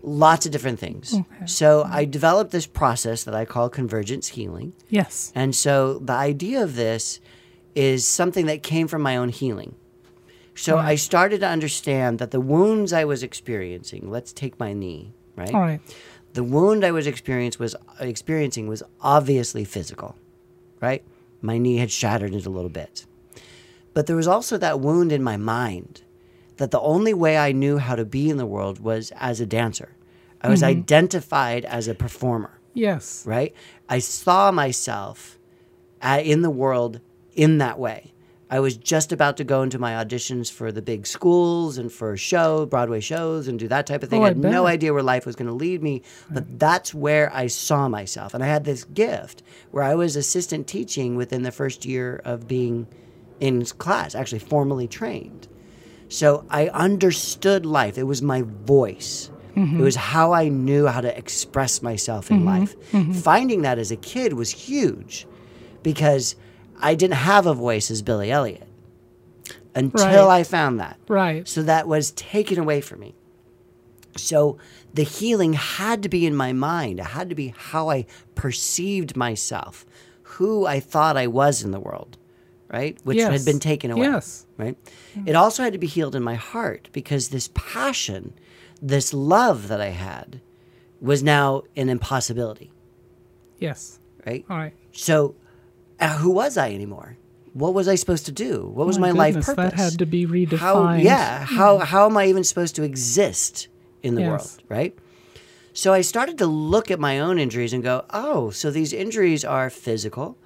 [0.02, 1.14] Lots of different things.
[1.46, 4.72] So I developed this process that I call convergence healing.
[4.88, 5.32] Yes.
[5.34, 7.20] And so the idea of this
[7.74, 9.76] is something that came from my own healing.
[10.54, 15.12] So I started to understand that the wounds I was experiencing, let's take my knee,
[15.36, 15.54] right?
[15.54, 15.80] All right.
[16.34, 20.16] The wound I was experience was experiencing was obviously physical,
[20.80, 21.04] right?
[21.40, 23.06] My knee had shattered into little bits.
[23.94, 26.02] But there was also that wound in my mind
[26.56, 29.46] that the only way I knew how to be in the world was as a
[29.46, 29.96] dancer.
[30.40, 30.78] I was mm-hmm.
[30.80, 33.24] identified as a performer Yes.
[33.26, 33.54] right?
[33.88, 35.38] I saw myself
[36.02, 37.00] in the world
[37.34, 38.12] in that way.
[38.50, 42.18] I was just about to go into my auditions for the big schools and for
[42.18, 44.20] show, Broadway shows, and do that type of thing.
[44.20, 46.92] Oh, I I had no idea where life was going to lead me, but that's
[46.92, 48.34] where I saw myself.
[48.34, 52.46] And I had this gift where I was assistant teaching within the first year of
[52.46, 52.88] being
[53.40, 55.48] in class, actually formally trained.
[56.12, 57.96] So I understood life.
[57.96, 59.30] It was my voice.
[59.56, 59.80] Mm-hmm.
[59.80, 62.46] It was how I knew how to express myself in mm-hmm.
[62.46, 62.76] life.
[62.92, 63.12] Mm-hmm.
[63.12, 65.26] Finding that as a kid was huge
[65.82, 66.36] because
[66.80, 68.66] I didn't have a voice as Billy Elliot
[69.74, 70.40] until Right.
[70.40, 70.98] I found that.
[71.08, 71.48] Right.
[71.48, 73.14] So that was taken away from me.
[74.16, 74.58] So
[74.92, 77.00] the healing had to be in my mind.
[77.00, 79.86] It had to be how I perceived myself,
[80.22, 82.18] who I thought I was in the world,
[82.68, 82.98] right?
[83.04, 83.32] Which Yes.
[83.32, 84.06] had been taken away.
[84.06, 84.44] Yes.
[84.62, 84.76] Right?
[85.26, 88.32] It also had to be healed in my heart because this passion,
[88.80, 90.40] this love that I had
[91.00, 92.70] was now an impossibility,
[93.58, 93.98] Yes.
[94.26, 94.44] right?
[94.48, 94.74] All right.
[94.92, 95.34] So
[96.00, 97.16] uh, who was I anymore?
[97.54, 98.70] What was I supposed to do?
[98.72, 99.56] What was My my, life purpose?
[99.56, 101.02] that had to be how redefined.
[101.02, 103.68] yeah how how am i even supposed to exist
[104.02, 104.30] in the Yes.
[104.30, 104.94] world right
[105.74, 109.44] so i started to look at my own injuries and go oh so these injuries
[109.44, 110.36] are physical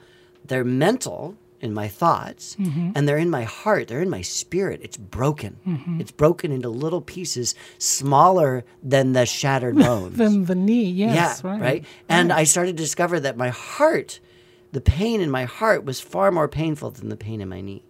[0.44, 2.90] they're mental in my thoughts Mm-hmm.
[2.94, 6.00] and they're in my heart they're in my spirit it's broken Mm-hmm.
[6.00, 10.84] it's broken into little pieces smaller than the shattered bones than the knee.
[10.90, 11.40] Yes.
[11.44, 11.84] yeah, right.
[12.08, 14.20] And I started to discover that my heart,
[14.72, 17.82] the pain in my heart, was far more painful than the pain in my knee.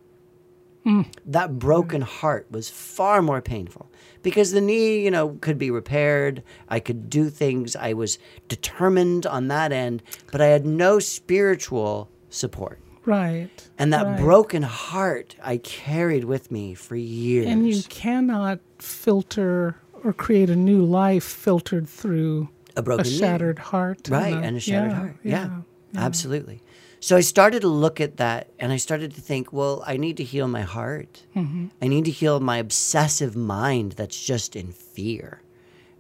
[1.24, 3.90] That broken heart was far more painful
[4.22, 6.44] because the knee, you know, could be repaired.
[6.68, 7.74] I could do things.
[7.74, 10.00] I was determined on that end,
[10.31, 12.79] but I had no spiritual support.
[13.07, 13.69] Right.
[13.79, 14.19] And that right.
[14.21, 17.47] broken heart I carried with me for years.
[17.47, 23.19] And you cannot filter or create a new life filtered through A broken knee.
[23.19, 24.09] shattered heart.
[24.11, 25.51] right and a shattered yeah, heart yeah,
[25.97, 26.61] absolutely
[27.01, 30.16] so i started to look at that and i started to think well i need
[30.19, 31.69] to heal my heart Mm-hmm.
[31.81, 35.40] i need to heal my obsessive mind that's just in fear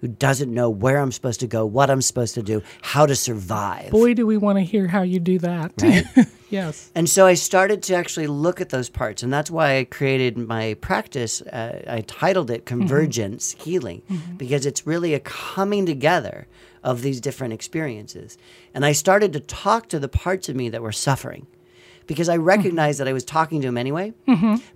[0.02, 3.16] who doesn't know where i'm supposed to go what i'm supposed to do how to
[3.16, 5.72] survive Boy, do we want to hear how you do that.
[6.50, 6.90] yes.
[6.94, 9.22] and so I started to actually look at those parts.
[9.22, 11.42] And that's why I created my practice.
[11.42, 12.80] Uh, I titled it mm-hmm.
[12.80, 14.36] Convergence Healing, mm-hmm.
[14.36, 16.46] because it's really a coming together
[16.82, 18.38] of these different experiences.
[18.72, 21.46] And I started to talk to the parts of me that were suffering
[22.06, 22.44] because I mm-hmm.
[22.44, 24.14] recognized that I was talking to them anyway,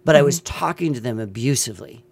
[0.04, 2.04] but I was talking to them abusively.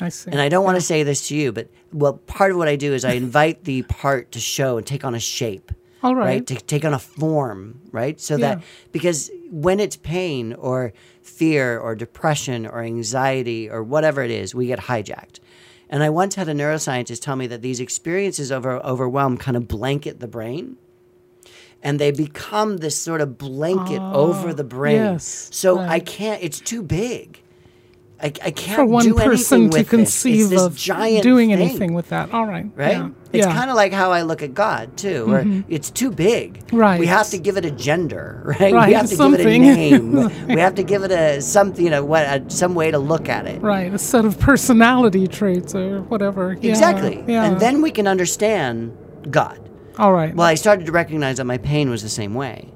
[0.00, 0.30] I see.
[0.30, 2.76] And I don't want to say this to you, but well, part of what I
[2.76, 5.72] do is I invite the part to show and take on a shape.
[6.02, 6.46] All right.
[6.46, 8.20] To take on a form, right?
[8.20, 8.54] So Yeah.
[8.56, 14.54] that because when it's pain or fear or depression or anxiety or whatever it is,
[14.54, 15.40] we get hijacked.
[15.88, 19.66] And I once had a neuroscientist tell me that these experiences over overwhelm kind of
[19.66, 20.76] blanket the brain.
[21.82, 25.06] And they become this sort of blanket over the brain.
[25.06, 27.39] Ah, yes, so I can't, it's too big.
[28.22, 31.94] I, I can't For one do person anything to conceive of giant doing thing, anything
[31.94, 32.32] with that.
[32.34, 32.70] All right.
[32.74, 32.92] right?
[32.92, 33.10] Yeah.
[33.32, 33.52] It's yeah.
[33.54, 36.62] kind of like how I look at God too, where it's too big.
[36.72, 37.00] Right.
[37.00, 38.74] We have to give it a gender, right?
[38.80, 39.62] Right, We have to something.
[39.62, 40.46] give it a name.
[40.48, 43.28] we have to give it a something, you know, what a, some way to look
[43.28, 43.62] at it.
[43.62, 43.92] right.
[43.92, 46.58] A set of personality traits or whatever.
[46.60, 47.24] Yeah, Exactly.
[47.26, 47.44] Yeah.
[47.44, 48.96] And then we can understand
[49.30, 49.70] God.
[49.98, 50.34] All right.
[50.34, 52.72] Well, I started to recognize that my pain was the same way.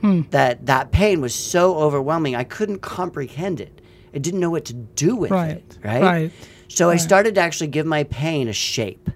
[0.00, 0.22] Hmm.
[0.30, 3.77] That that pain was so overwhelming, I couldn't comprehend it.
[4.14, 5.78] I didn't know what to do with Right, it.
[5.84, 6.02] Right.
[6.02, 6.32] right,
[6.68, 9.10] So I started to actually give my pain a shape.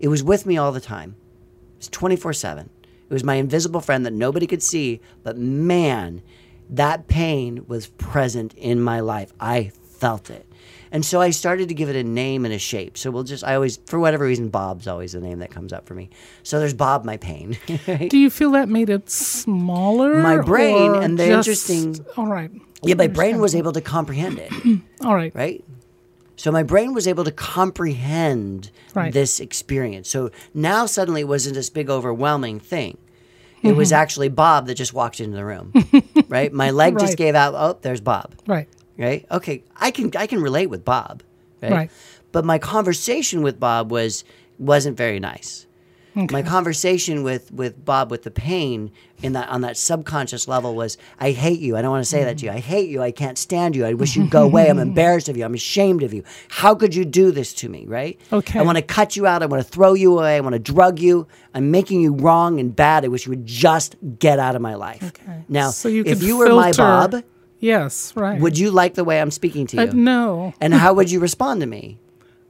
[0.00, 1.14] It was with me all the time.
[1.74, 2.70] It was twenty four seven.
[3.08, 6.22] It was my invisible friend that nobody could see, but man,
[6.70, 9.32] that pain was present in my life.
[9.38, 10.46] I felt it.
[10.90, 12.98] And so I started to give it a name and a shape.
[12.98, 15.86] So we'll just, I always, for whatever reason, Bob's always the name that comes up
[15.86, 16.10] for me.
[16.42, 17.56] So there's Bob, my pain.
[18.08, 20.16] Do you feel that made it smaller?
[20.22, 22.50] My brain, and the just- interesting- All right.
[22.82, 24.52] Yeah, my brain was able to comprehend it,
[25.04, 25.34] All right.
[25.34, 25.64] right?
[26.36, 29.12] So my brain was able to comprehend Right.
[29.12, 30.08] this experience.
[30.08, 32.98] So now suddenly it wasn't this big overwhelming thing.
[33.62, 34.02] It was mm-hmm.
[34.02, 35.72] actually Bob that just walked into the room,
[36.28, 36.52] right?
[36.52, 37.54] My leg just gave out.
[37.54, 38.34] Oh, there's Bob.
[38.46, 38.68] Right.
[38.98, 39.24] right?
[39.30, 41.22] Okay, I can I can relate with Bob,
[41.62, 41.72] right?
[41.72, 41.90] Right.
[42.32, 44.24] But my conversation with Bob was
[44.58, 45.66] wasn't very nice.
[46.14, 48.90] My conversation with with Bob with the pain
[49.22, 51.76] in that on that subconscious level was I hate you.
[51.76, 52.52] I don't want to say that to you.
[52.52, 53.00] I hate you.
[53.02, 53.86] I can't stand you.
[53.86, 54.68] I wish you'd go away.
[54.68, 55.44] I'm embarrassed of you.
[55.44, 56.22] I'm ashamed of you.
[56.48, 58.20] How could you do this to me, right?
[58.32, 58.58] Okay.
[58.58, 59.42] I want to cut you out.
[59.42, 60.36] I want to throw you away.
[60.36, 61.26] I want to drug you.
[61.54, 63.04] I'm making you wrong and bad.
[63.04, 65.02] I wish you would just get out of my life.
[65.02, 65.44] Okay.
[65.48, 66.82] Now, so you if you were my filter-
[67.18, 67.24] Bob,
[67.58, 68.12] Yes.
[68.16, 68.40] Right.
[68.40, 69.82] would you like the way I'm speaking to you?
[69.82, 70.52] Uh, no.
[70.60, 72.00] And how would you respond to me?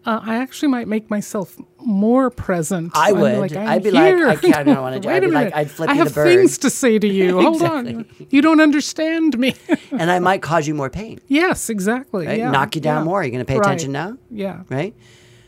[0.04, 2.90] Uh, I actually might make myself more present.
[2.94, 4.28] I be like, I'd be like, here.
[4.28, 5.54] I can't- I don't wanna do- Wait I'd be like.
[5.54, 6.26] I'd flip I you the have bird.
[6.26, 7.40] things to say to you.
[7.42, 8.04] Hold on.
[8.30, 9.54] You don't understand me.
[9.92, 11.20] And I might cause you more pain.
[11.28, 12.26] yes, exactly.
[12.26, 12.38] Right?
[12.38, 12.50] Yeah.
[12.50, 13.04] Knock you down yeah.
[13.04, 13.20] more.
[13.20, 13.66] Are you going to pay Right.
[13.66, 14.16] attention now?
[14.30, 14.62] Yeah.
[14.70, 14.94] Right?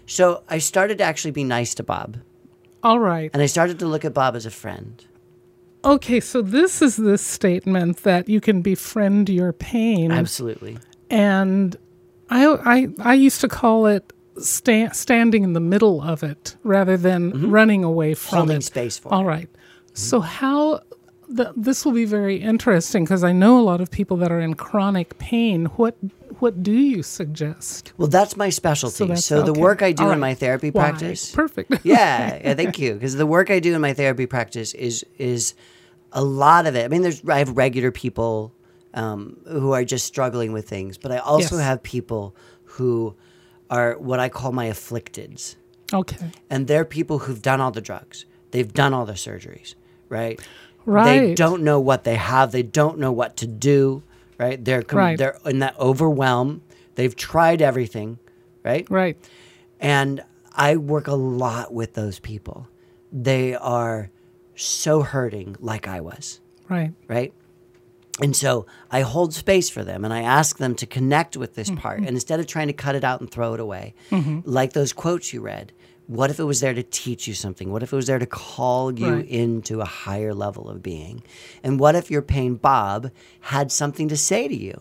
[0.07, 2.19] So I started to actually be nice to Bob.
[2.83, 3.31] All right.
[3.33, 5.03] And I started to look at Bob as a friend.
[5.85, 10.79] Okay, so this is this statement that you can befriend your pain, Absolutely.
[11.11, 11.77] and
[12.31, 16.97] I I I used to call it sta- standing in the middle of it rather
[16.97, 18.37] than running away from Mm-hmm.
[18.38, 18.64] Holding it.
[18.64, 19.49] space for All right.
[19.94, 20.81] So how
[21.29, 24.40] the, this will be very interesting because I know a lot of people that are
[24.40, 25.66] in chronic pain.
[25.77, 25.97] What
[26.40, 27.92] what do you suggest?
[27.97, 28.97] Well, that's my specialty.
[28.97, 30.90] So, that's- the work I do All in my therapy Why?
[30.90, 31.31] practice.
[31.33, 31.73] Perfect.
[31.85, 32.94] yeah, yeah, thank you.
[32.94, 35.55] Because the work I do in my therapy practice is is
[36.12, 36.85] a lot of it.
[36.85, 38.53] I mean, there's I have regular people
[38.94, 41.64] um, who are just struggling with things, but I also Yes.
[41.64, 43.14] have people who
[43.75, 45.57] are what I call my afflicteds,
[45.93, 46.31] okay.
[46.51, 49.75] and they're people who've done all the drugs, they've done all the surgeries,
[50.09, 50.41] right?
[50.87, 51.05] Right.
[51.29, 52.53] They don't know what they have.
[52.53, 54.03] They don't know what to do.
[54.37, 54.63] Right?
[54.63, 55.17] They're com- Right.
[55.19, 56.61] they're in that overwhelm.
[56.97, 58.19] They've tried everything.
[58.65, 58.87] Right?
[58.91, 59.17] Right.
[59.81, 62.67] And I work a lot with those people.
[63.13, 64.11] They are
[64.57, 66.93] so hurting, like I was, Right.
[67.09, 67.33] right?
[68.20, 71.68] And so I hold space for them and I ask them to connect with this
[71.68, 71.81] mm-hmm.
[71.81, 71.98] part.
[71.98, 74.40] And instead of trying to cut it out and throw it away, mm-hmm.
[74.44, 75.72] like those quotes you read,
[76.07, 77.72] what if it was there to teach you something?
[77.72, 79.29] What if it was there to call you Right.
[79.29, 81.22] into a higher level of being?
[81.62, 84.81] And what if your pain Bob had something to say to you?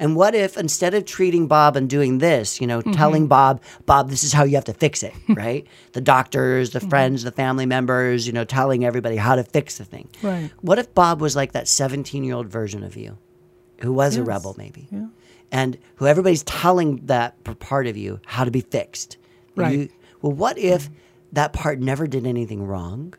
[0.00, 2.92] And what if instead of treating Bob and doing this, you know, Mm-hmm.
[2.92, 5.66] telling Bob, Bob, this is how you have to fix it, right?
[5.92, 6.78] the doctors, Mm-hmm.
[6.78, 10.08] the friends, the family members, you know, telling everybody how to fix the thing.
[10.22, 10.50] Right.
[10.60, 13.18] What if Bob was like that 17 year old version of you
[13.80, 14.86] who was a rebel, maybe?
[14.90, 15.06] Yeah.
[15.50, 19.16] And who everybody's telling that part of you how to be fixed.
[19.56, 19.78] Right.
[19.78, 19.88] you-
[20.22, 20.90] well, what if
[21.32, 23.14] that part never did anything wrong?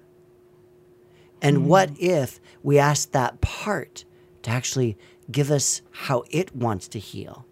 [1.42, 1.64] And Mm.
[1.64, 4.04] what if we asked that part
[4.44, 4.98] to actually
[5.32, 7.46] give us how it wants to heal?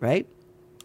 [0.00, 0.26] Right?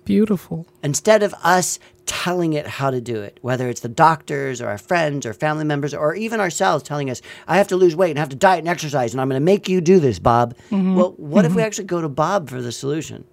[0.05, 0.65] Beautiful.
[0.83, 4.77] Instead of us telling it how to do it, whether it's the doctors or our
[4.77, 8.19] friends or family members or even ourselves telling us, I have to lose weight and
[8.19, 10.55] have to diet and exercise and I'm going to make you do this, Bob.
[10.71, 10.95] Mm-hmm.
[10.95, 13.25] Well, what if we actually go to Bob for the solution?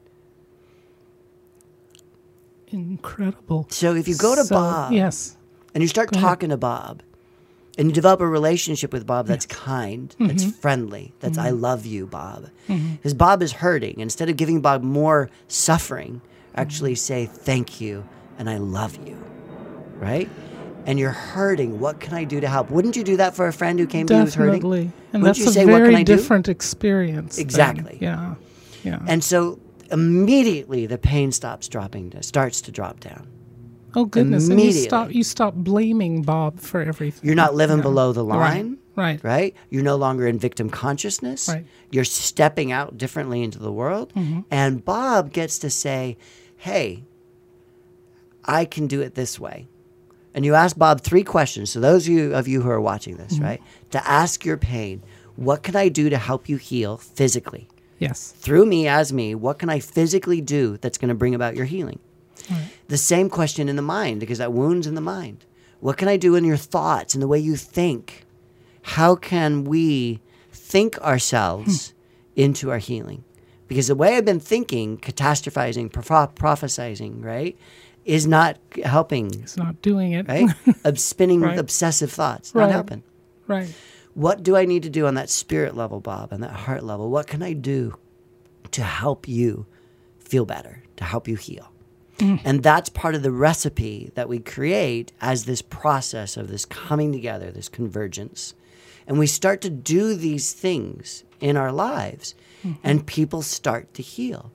[2.68, 3.66] Incredible.
[3.70, 5.36] So if you go to So, Bob Yes.
[5.74, 7.02] and you start talking to Bob
[7.76, 10.26] and you develop a relationship with Bob that's kind, mm-hmm.
[10.28, 10.60] that's Mm-hmm.
[10.60, 11.60] friendly, that's I mm-hmm.
[11.60, 12.50] love you, Bob.
[12.68, 12.94] Mm-hmm.
[12.94, 14.00] Because Bob is hurting.
[14.00, 16.20] Instead of giving Bob more suffering,
[16.54, 18.06] actually say thank you
[18.38, 19.16] and I love you.
[19.96, 20.28] Right?
[20.86, 21.80] And you're hurting.
[21.80, 22.70] What can I do to help?
[22.70, 24.62] Wouldn't you do that for a friend who came to you who's hurting?
[24.62, 27.38] And Wouldn't that's a say, "What can very I do?" different experience.
[27.38, 27.98] Exactly.
[28.00, 28.34] Yeah.
[28.82, 28.98] Yeah.
[29.06, 29.58] And so
[29.90, 33.26] immediately the pain stops dropping, starts to drop down.
[33.96, 34.48] Oh goodness.
[34.48, 37.26] And you stop you stop blaming Bob for everything.
[37.26, 38.38] You're not living below the Right.
[38.56, 38.78] line.
[38.96, 39.18] Right.
[39.24, 39.56] right?
[39.70, 41.48] You're no longer in victim consciousness.
[41.48, 41.66] Right.
[41.90, 44.12] You're stepping out differently into the world.
[44.14, 44.42] Mm-hmm.
[44.52, 46.16] And Bob gets to say,
[46.58, 47.02] hey,
[48.44, 49.66] I can do it this way.
[50.32, 51.70] And you ask Bob three questions.
[51.70, 53.44] So, those of you, of you who are watching this, Mm-hmm.
[53.44, 55.02] right, to ask your pain,
[55.36, 57.68] what can I do to help you heal physically?
[57.98, 58.32] Yes.
[58.36, 61.64] Through me, as me, what can I physically do that's going to bring about your
[61.66, 61.98] healing?
[62.88, 65.44] The same question in the mind, because that wound's in the mind.
[65.80, 68.24] What can I do in your thoughts and the way you think?
[68.82, 70.20] How can we
[70.52, 72.40] think ourselves hmm.
[72.40, 73.24] into our healing?
[73.68, 77.56] Because the way I've been thinking, catastrophizing, proph- prophesizing, right,
[78.04, 80.28] is not helping, It's not doing it.
[80.28, 80.50] right?
[80.84, 81.58] Of spinning Right.
[81.58, 82.72] obsessive thoughts, not Right.
[82.72, 83.02] helping.
[83.46, 83.72] right.
[84.12, 87.10] What do I need to do on that spirit level, Bob, on that heart level?
[87.10, 87.96] What can I do
[88.72, 89.66] to help you
[90.18, 91.70] feel better, to help you heal.
[92.20, 97.12] And that's part of the recipe that we create as this process of this coming
[97.12, 98.54] together, this convergence.
[99.06, 102.34] And we start to do these things in our lives,
[102.82, 104.52] and people start to heal.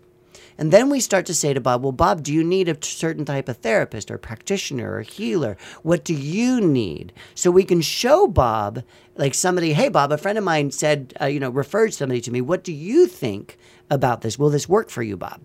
[0.57, 3.23] And then we start to say to Bob, Well, Bob, do you need a certain
[3.23, 5.55] type of therapist or practitioner or healer?
[5.83, 7.13] What do you need?
[7.33, 8.83] So we can show Bob,
[9.15, 12.31] like somebody, hey, Bob, a friend of mine said, uh, you know, referred somebody to
[12.31, 12.41] me.
[12.41, 13.57] What do you think
[13.89, 14.37] about this?
[14.37, 15.39] Will this work for you, Bob?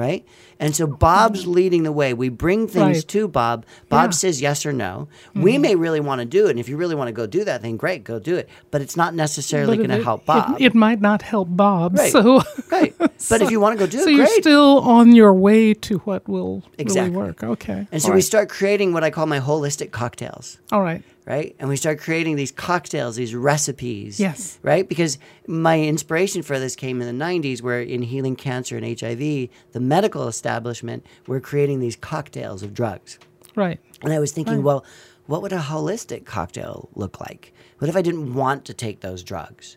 [0.00, 0.24] Right?
[0.58, 1.52] And so Bob's mm-hmm.
[1.52, 2.14] leading the way.
[2.14, 3.08] We bring things Right.
[3.08, 3.66] to Bob.
[3.90, 4.10] Bob Yeah.
[4.22, 5.08] says yes or no.
[5.34, 5.62] We mm-hmm.
[5.62, 6.50] may really want to do it.
[6.50, 8.48] And if you really want to go do that, then great, go do it.
[8.70, 10.56] But it's not necessarily going to help Bob.
[10.58, 11.98] It, might not help Bob.
[11.98, 12.12] Right.
[12.12, 12.42] So,
[12.72, 12.94] right.
[13.28, 14.42] But if you want to go do so it, so you're great.
[14.42, 17.10] still on your way to what will Exactly.
[17.10, 17.44] really work.
[17.44, 17.86] Okay.
[17.92, 18.24] and so All we right.
[18.24, 20.58] start creating what I call my holistic cocktails.
[20.72, 21.02] All right.
[21.26, 21.54] Right?
[21.58, 24.18] And we start creating these cocktails, these recipes.
[24.18, 24.58] Yes.
[24.62, 24.88] Right?
[24.88, 29.18] Because my inspiration for this came in the 90s, where in healing cancer and HIV,
[29.18, 33.18] the medical establishment were creating these cocktails of drugs.
[33.56, 33.80] Right.
[34.02, 34.84] And I was thinking, well,
[35.26, 37.52] what would a holistic cocktail look like?
[37.78, 39.76] What if I didn't want to take those drugs?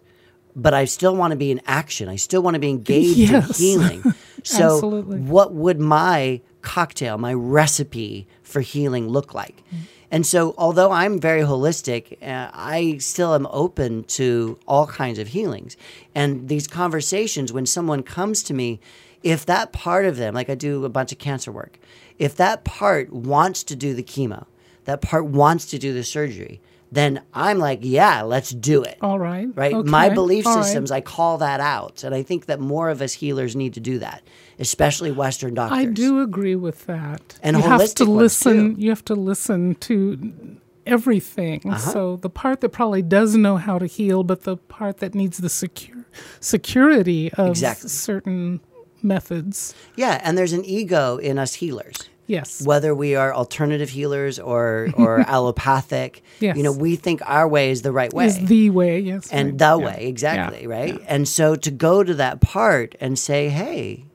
[0.56, 2.08] But I still want to be in action.
[2.10, 3.60] I still want to be engaged Yes.
[3.60, 4.14] in healing.
[4.46, 5.20] So, Absolutely.
[5.22, 9.64] what would my cocktail, my recipe for healing look like?
[9.74, 9.78] Mm.
[10.14, 15.30] And so, although I'm very holistic, uh, I still am open to all kinds of
[15.30, 15.76] healings.
[16.14, 18.80] And these conversations, when someone comes to me,
[19.24, 21.80] if that part of them, like I do a bunch of cancer work,
[22.20, 24.46] if that part wants to do the chemo,
[24.86, 26.62] that part wants to do the surgery,
[26.94, 28.98] then I'm like, yeah, let's do it.
[29.02, 29.48] All right.
[29.56, 29.74] Right?
[29.86, 30.64] My belief All right.
[30.64, 32.04] systems, I call that out.
[32.04, 34.22] And I think that more of us healers need to do that,
[34.60, 35.78] especially Western doctors.
[35.80, 37.40] I do agree with that.
[37.42, 38.76] And you have to listen.
[38.76, 38.82] too.
[38.82, 41.62] You have to listen to everything.
[41.66, 41.78] Uh-huh.
[41.78, 45.38] So the part that probably does know how to heal, but the part that needs
[45.40, 46.06] the secure
[46.40, 47.90] security of Exactly.
[47.90, 48.60] certain
[49.02, 49.74] methods.
[49.96, 52.10] Yeah, and there's an ego in us healers.
[52.26, 52.62] Yes.
[52.66, 56.56] Whether we are alternative healers or or allopathic, Yes.
[56.58, 58.26] you know, we think our way is the right way.
[58.28, 59.00] Is the way?
[59.00, 59.30] Yes.
[59.32, 59.58] and right.
[59.60, 59.86] the Yeah.
[59.86, 60.68] way exactly Yeah.
[60.70, 64.06] right and so to go to that part and say hey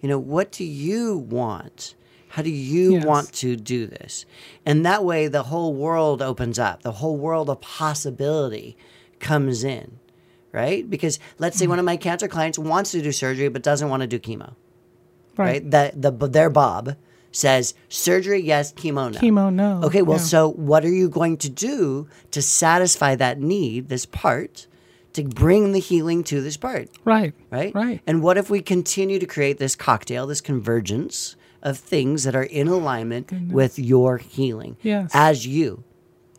[0.00, 1.94] you know what do you want
[2.28, 3.04] how do you Yes.
[3.04, 4.24] want to do this
[4.64, 8.76] and that way the whole world opens up the whole world of possibility
[9.18, 9.98] comes in
[10.52, 11.70] right because let's say Mm-hmm.
[11.70, 14.54] one of my cancer clients wants to do surgery but doesn't want to do chemo
[15.36, 15.46] Right.
[15.62, 16.94] right, that the their bob
[17.38, 19.80] says surgery yes chemo no Chemo, no.
[19.86, 24.66] Okay, well, so what are you going to do to satisfy that need, this part,
[25.12, 27.32] to bring the healing to this part, Right.
[27.50, 27.74] right?
[27.74, 28.00] Right.
[28.06, 32.42] And what if we continue to create this cocktail, this convergence of things that are
[32.60, 35.10] in alignment with your healing Yes.
[35.14, 35.84] as you?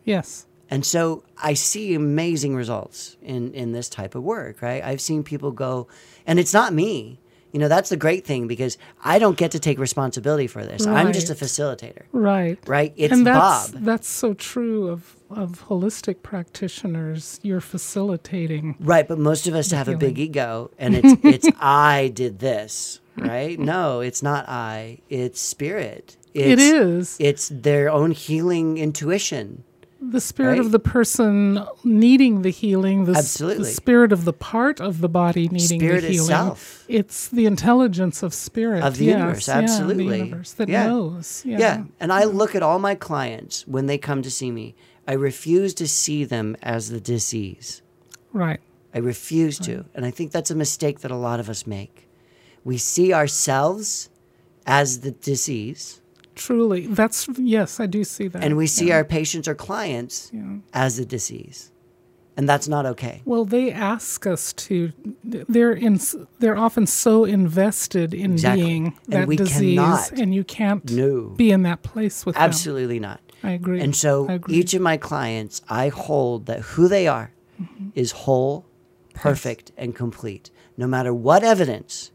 [0.04, 0.46] Yes.
[0.70, 4.84] And so I see amazing results in, in this type of work, right?
[4.84, 5.88] I've seen people go,
[6.28, 7.20] and it's not me.
[7.52, 10.86] You know, that's the great thing because I don't get to take responsibility for this.
[10.86, 12.60] I'm just a facilitator, Right.
[12.68, 12.94] right?
[12.96, 13.84] It's and that's, Bob.
[13.84, 17.40] That's so true of, of holistic practitioners.
[17.42, 18.76] You're facilitating.
[18.80, 23.00] Right, but most of us have a big ego and it's it's I did this,
[23.18, 23.58] right?
[23.60, 25.00] No, it's not I.
[25.10, 26.18] It's spirit.
[26.36, 29.64] It's, it is It's their own healing intuition.
[30.02, 30.60] The spirit right?
[30.60, 33.06] of the person needing the healing.
[33.06, 33.64] The, s- Absolutely.
[33.66, 36.30] the spirit of the part of the body needing Spirit the healing.
[36.30, 36.86] itself.
[36.88, 40.88] It's the intelligence of spirit Of the yes, universe, yeah, the universe that Yeah.
[40.88, 41.44] knows.
[41.46, 41.60] Yeah.
[41.60, 41.84] Yeah.
[42.00, 44.74] And I look at all my clients when they come to see me.
[45.08, 47.82] I refuse to see them as the disease.
[48.32, 48.60] Right.
[48.94, 49.86] I refuse to.
[49.94, 52.08] And I think that's a mistake that a lot of us make.
[52.64, 54.10] We see ourselves
[54.66, 56.00] as the disease,
[56.40, 56.88] Truly.
[56.88, 58.44] That's yes, I do see that.
[58.44, 58.96] and we see yeah.
[58.96, 60.58] our patients or clients Yeah.
[60.74, 61.72] as a disease.
[62.38, 63.22] And that's not okay.
[63.26, 64.94] Well, they ask us to.
[65.26, 66.00] They're in.
[66.40, 68.64] They're often so invested in Exactly.
[68.64, 70.12] being that disease, cannot.
[70.14, 71.34] and you can't No.
[71.36, 72.44] be in that place with them.
[72.44, 73.20] Absolutely not.
[73.44, 73.82] I agree.
[73.82, 74.56] And so agree.
[74.56, 77.32] each of my clients, I hold that who they are
[77.62, 77.90] Mm-hmm.
[77.94, 78.66] is whole,
[79.14, 80.50] perfect, and complete.
[80.78, 82.12] No matter what evidence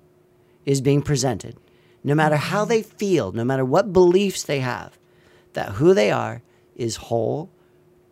[0.64, 1.56] is being presented,
[2.04, 2.50] no matter Mm-hmm.
[2.50, 4.98] how they feel, no matter what beliefs they have,
[5.54, 6.42] that who they are
[6.76, 7.50] is whole,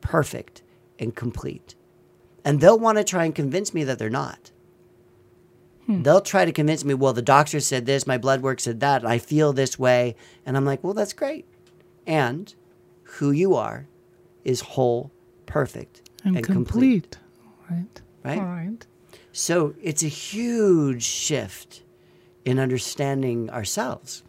[0.01, 0.63] perfect,
[0.99, 1.75] and complete.
[2.45, 4.51] And they'll want to try and convince me that they're not.
[5.87, 6.03] Hmm.
[6.03, 9.03] They'll try to convince me, well, the doctor said this, my blood work said that,
[9.03, 10.17] and I feel this way.
[10.47, 11.45] And I'm like, well, that's great.
[12.07, 12.53] And
[13.03, 13.87] who you are
[14.45, 15.11] is whole,
[15.47, 17.19] perfect, and, and, complete.
[17.69, 17.69] complete.
[17.71, 18.01] Right.
[18.25, 18.39] Right?
[18.39, 18.87] All right.
[19.33, 21.83] So it's a huge shift
[22.45, 24.23] in understanding ourselves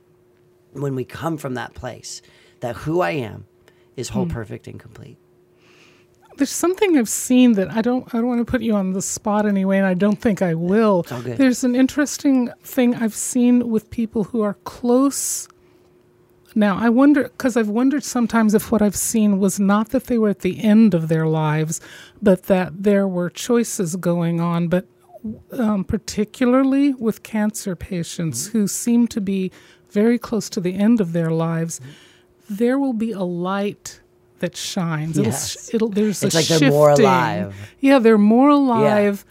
[0.73, 2.21] when we come from that place
[2.59, 3.45] that who I am
[3.95, 4.31] is whole, hmm.
[4.31, 5.17] perfect, and complete.
[6.37, 9.01] There's something I've seen that I don't I don't want to put you on the
[9.01, 11.05] spot anyway, and I don't think I will.
[11.11, 11.37] all good.
[11.37, 15.47] There's an interesting thing I've seen with people who are close.
[16.55, 20.17] Now I wonder because I've wondered sometimes if what I've seen was not that they
[20.17, 21.79] were at the end of their lives,
[22.21, 24.69] but that there were choices going on.
[24.69, 24.87] But
[25.51, 29.51] um, particularly with cancer patients who seem to be
[29.89, 31.79] very close to the end of their lives,
[32.49, 34.01] there will be a light
[34.39, 35.17] that shines.
[35.17, 35.69] Yes.
[35.73, 37.55] It'll, it'll, there's It's a like they're more alive.
[37.79, 39.25] Yeah, they're more alive.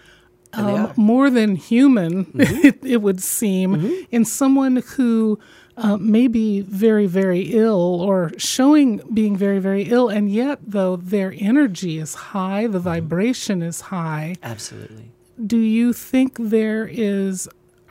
[0.54, 0.86] They Um.
[0.88, 1.00] Mm-hmm.
[1.02, 5.38] more than human, it, it would seem, in someone who
[5.78, 10.96] uh, may be very, very ill or showing being very, very ill, and yet, though,
[10.96, 12.72] their energy is high, Mm-hmm.
[12.72, 14.34] the vibration is high.
[14.42, 15.11] Absolutely.
[15.46, 17.48] Do you think there is,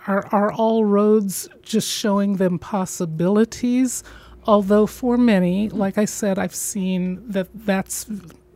[0.07, 4.03] are, are all roads just showing them possibilities?
[4.45, 8.05] Although, for many, like I said, I've seen that that's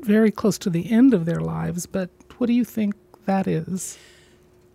[0.01, 3.97] very close to the end of their lives, but what do you think that is?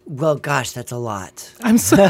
[0.06, 1.54] Well, gosh, that's a lot.
[1.62, 1.96] I'm so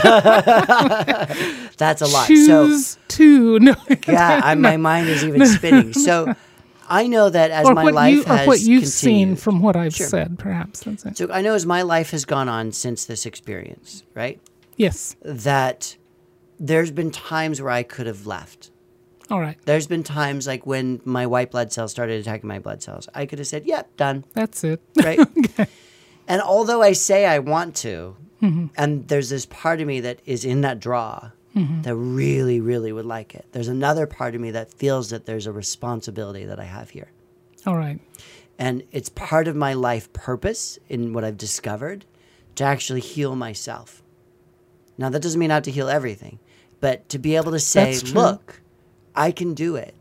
[1.77, 2.27] That's a lot.
[2.27, 3.75] So choose to no,
[4.09, 5.93] yeah, I, my mind is even spinning.
[5.93, 6.35] So
[6.91, 9.39] I know that as or my what life you or has what you've seen continued-
[9.41, 10.09] from what I've Sure.
[10.09, 10.81] said, perhaps.
[10.81, 11.17] That's it.
[11.17, 14.41] So I know as my life has gone on since this experience, right?
[14.77, 15.17] Yes.
[15.23, 15.97] That
[16.59, 18.71] there's been times where I could have left.
[19.31, 19.57] All right.
[19.65, 23.09] There's been times like when my white blood cells started attacking my blood cells.
[23.15, 24.81] I could have said, "Yep, done." That's it.
[25.03, 25.21] Right?
[26.29, 28.67] And although I say I want to, Mm-hmm.
[28.79, 31.83] and there's this part of me that is in that draw Mm-hmm.
[31.83, 33.45] that really, really would like it.
[33.51, 37.11] There's another part of me that feels that there's a responsibility that I have here.
[37.67, 37.99] All right.
[38.57, 42.05] And it's part of my life purpose in what I've discovered
[42.55, 44.01] to actually heal myself.
[44.97, 46.39] Now, that doesn't mean I have to heal everything,
[46.79, 48.61] but to be able to say, look,
[49.17, 49.95] I can do it.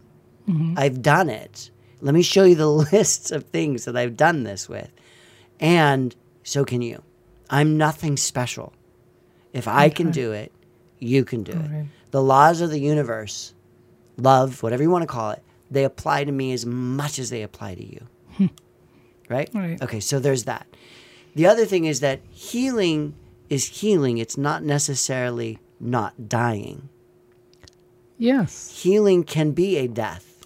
[0.77, 1.71] I've done it.
[2.01, 4.91] Let me show you the lists of things that I've done this with.
[5.59, 7.01] And so can you.
[7.49, 8.73] I'm nothing special.
[9.53, 10.51] If I can do it,
[10.99, 11.85] you can do it.
[12.11, 13.53] The laws of the universe,
[14.17, 17.41] love, whatever you want to call it, they apply to me as much as they
[17.41, 18.07] apply to you.
[18.37, 18.45] Hmm.
[19.27, 19.49] right?
[19.53, 19.81] Right.
[19.81, 20.67] Okay, so there's that.
[21.35, 23.15] The other thing is that healing
[23.49, 24.17] is healing.
[24.17, 26.89] It's not necessarily not dying.
[28.17, 28.81] Yes.
[28.83, 30.45] Healing can be a death,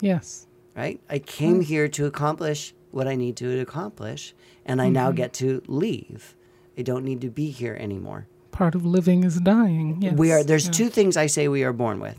[0.00, 0.46] Yes.
[0.74, 1.00] right?
[1.10, 1.60] I came hmm.
[1.62, 4.34] here to accomplish what I need to accomplish,
[4.64, 5.16] and I now mm-hmm.
[5.16, 6.36] get to leave.
[6.76, 8.26] I don't need to be here anymore.
[8.52, 9.98] Part of living is dying.
[10.00, 10.14] Yes.
[10.14, 10.72] We are there's Yeah.
[10.72, 12.16] two things I say we are born with.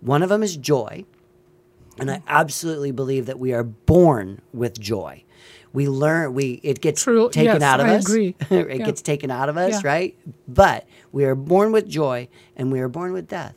[0.00, 1.04] One of them is joy,
[1.98, 5.24] and I absolutely believe that we are born with joy.
[5.72, 7.28] We learn we it gets True.
[7.30, 8.04] taken Yes, out of I us.
[8.04, 8.34] agree.
[8.50, 8.86] it Yeah.
[8.86, 9.88] gets taken out of us, Yeah.
[9.88, 10.16] right?
[10.48, 13.54] But we are born with joy and we are born with death.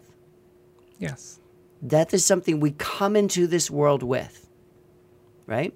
[0.97, 1.39] Yes.
[1.85, 4.47] Death is something we come into this world with,
[5.47, 5.73] right?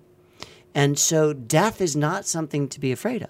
[0.76, 3.30] And so death is not something to be afraid of.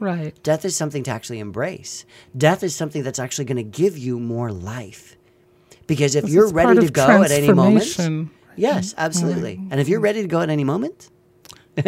[0.00, 0.40] Right.
[0.42, 2.04] Death is something to actually embrace.
[2.36, 5.16] Death is something that's actually going to give you more life.
[5.86, 9.60] Because if you're ready to go at any moment, yes, absolutely.
[9.70, 11.10] And if you're ready to go at any moment,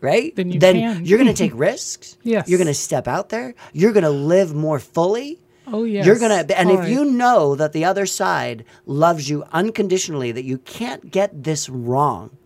[0.00, 0.34] right?
[0.36, 1.04] Then you can.
[1.04, 2.16] you're going to take risks.
[2.22, 2.48] Yes.
[2.48, 3.54] You're going to step out there.
[3.72, 5.40] You're going to live more fully.
[5.66, 6.04] Oh yes.
[6.06, 6.90] You're going to and All if right.
[6.90, 12.36] you know that the other side loves you unconditionally that you can't get this wrong.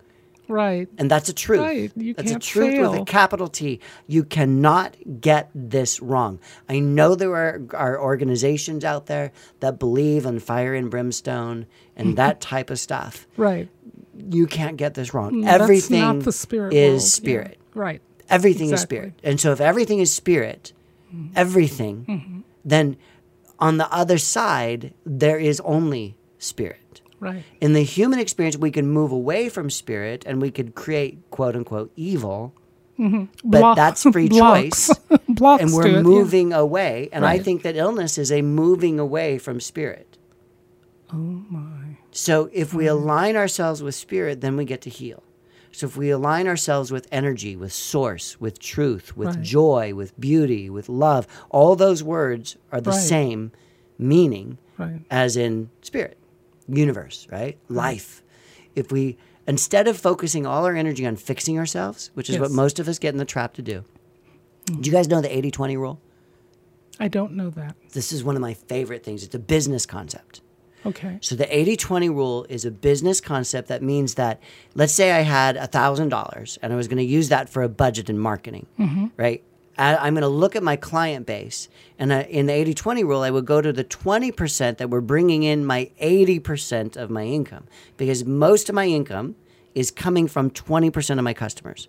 [0.47, 0.87] Right.
[0.97, 1.59] And that's a truth.
[1.61, 1.91] Right.
[1.95, 3.79] You that's can't a truth with a capital T.
[4.07, 6.39] You cannot get this wrong.
[6.69, 12.17] I know there are, are organizations out there that believe in fire and brimstone and
[12.17, 13.27] that type of stuff.
[13.37, 13.69] Right.
[14.17, 15.41] You can't get this wrong.
[15.41, 17.01] That's everything not the spirit is world.
[17.01, 17.07] Yeah.
[17.07, 17.59] spirit.
[17.73, 18.01] Right.
[18.29, 18.97] Everything Exactly.
[18.97, 19.13] is spirit.
[19.23, 20.73] And so if everything is spirit,
[21.35, 22.39] everything, Mm-hmm.
[22.65, 22.97] then
[23.59, 26.77] on the other side, there is only spirit.
[27.19, 27.43] Right.
[27.61, 31.55] In the human experience, we can move away from spirit and we could create quote
[31.55, 32.53] unquote evil,
[32.99, 33.25] mm-hmm.
[33.43, 34.87] but Block- that's free blocks.
[34.87, 35.19] choice.
[35.29, 36.01] Blocks and we're it, yeah.
[36.01, 37.09] moving away.
[37.11, 40.17] And I think that illness is a moving away from spirit.
[41.11, 41.97] Oh my.
[42.11, 45.23] So if we align ourselves with spirit, then we get to heal.
[45.71, 49.41] So if we align ourselves with energy, with source, with truth, with Right.
[49.43, 52.99] joy, with beauty, with love, all those words are the Right.
[52.99, 53.51] same
[53.99, 55.01] meaning Right.
[55.11, 56.17] as in spirit,
[56.67, 57.57] universe, right?
[57.69, 58.21] Life.
[58.75, 62.79] If we instead of focusing all our energy on fixing ourselves, which is what most
[62.79, 63.83] of us get in the trap to do.
[64.65, 64.81] Mm.
[64.81, 66.01] Do you guys know the 80-20 rule?
[66.99, 67.75] I don't know that.
[67.93, 69.23] This is one of my favorite things.
[69.23, 70.41] It's a business concept.
[70.85, 71.17] Okay.
[71.21, 74.41] So the 80-20 rule is a business concept that means that
[74.75, 78.09] let's say I had $1,000 and I was going to use that for a budget
[78.09, 79.07] in marketing, mm-hmm.
[79.17, 79.43] right?
[79.77, 81.69] I'm going to look at my client base
[81.99, 85.65] and in the 80-20 rule I would go to the 20% that we're bringing in
[85.65, 87.65] my 80% of my income
[87.95, 89.35] because most of my income
[89.75, 91.87] is coming from 20% of my customers.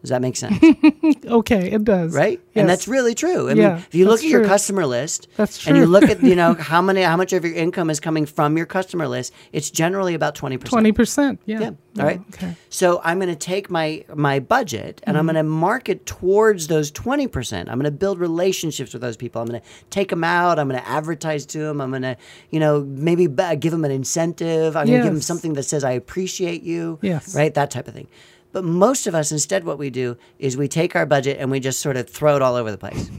[0.00, 0.58] Does that make sense?
[1.26, 2.14] Okay, it does.
[2.14, 2.40] right?
[2.54, 2.62] Yes.
[2.62, 3.48] And that's really true.
[3.48, 6.22] I Yeah, mean, if you look at your customer list That's and you look at,
[6.22, 9.32] you know, how many how much of your income is coming from your customer list,
[9.52, 10.64] it's generally about 20%.
[10.64, 11.40] twenty percent.
[11.46, 11.60] Yeah.
[11.60, 11.70] Yeah.
[11.98, 12.20] All right.
[12.34, 12.56] Okay.
[12.70, 15.34] So I'm going to take my my budget and I'm Mm-hmm.
[15.36, 17.58] going to market towards those 20%.
[17.60, 19.40] I'm going to build relationships with those people.
[19.42, 20.58] I'm going to take them out.
[20.58, 21.80] I'm going to advertise to them.
[21.80, 22.16] I'm going to,
[22.50, 24.76] you know, maybe give them an incentive.
[24.76, 26.98] I'm going to give them something that says I appreciate you.
[27.02, 27.34] Yes.
[27.36, 27.52] Right?
[27.54, 28.08] That type of thing.
[28.52, 31.60] But most of us instead what we do is we take our budget and we
[31.60, 33.10] just sort of throw it all over the place.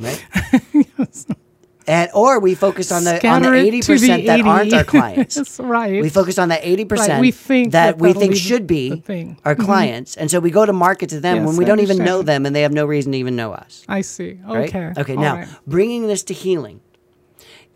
[0.00, 0.24] Right?
[1.88, 4.48] And or we focus on the on the eighty percent that 80.
[4.48, 5.36] aren't our clients.
[5.36, 6.02] That's right.
[6.02, 9.04] We focus on the eighty percent Right, we think that, that we think should be
[9.44, 9.62] our mm-hmm.
[9.62, 11.98] clients, and so we go to market to them Yes, when we I don't even
[11.98, 13.84] know them, and they have no reason to even know us.
[13.88, 14.40] I see.
[14.44, 14.68] Right?
[14.68, 14.92] Okay.
[14.98, 15.14] Okay.
[15.14, 15.48] All Now, right.
[15.66, 16.80] bringing this to healing,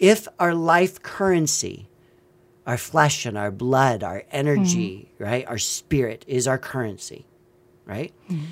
[0.01, 1.89] if our life currency,
[2.71, 5.25] our flesh and our blood, our energy, Mm-hmm.
[5.25, 7.27] right, our spirit is our currency,
[7.85, 8.13] right?
[8.31, 8.45] Mm-hmm.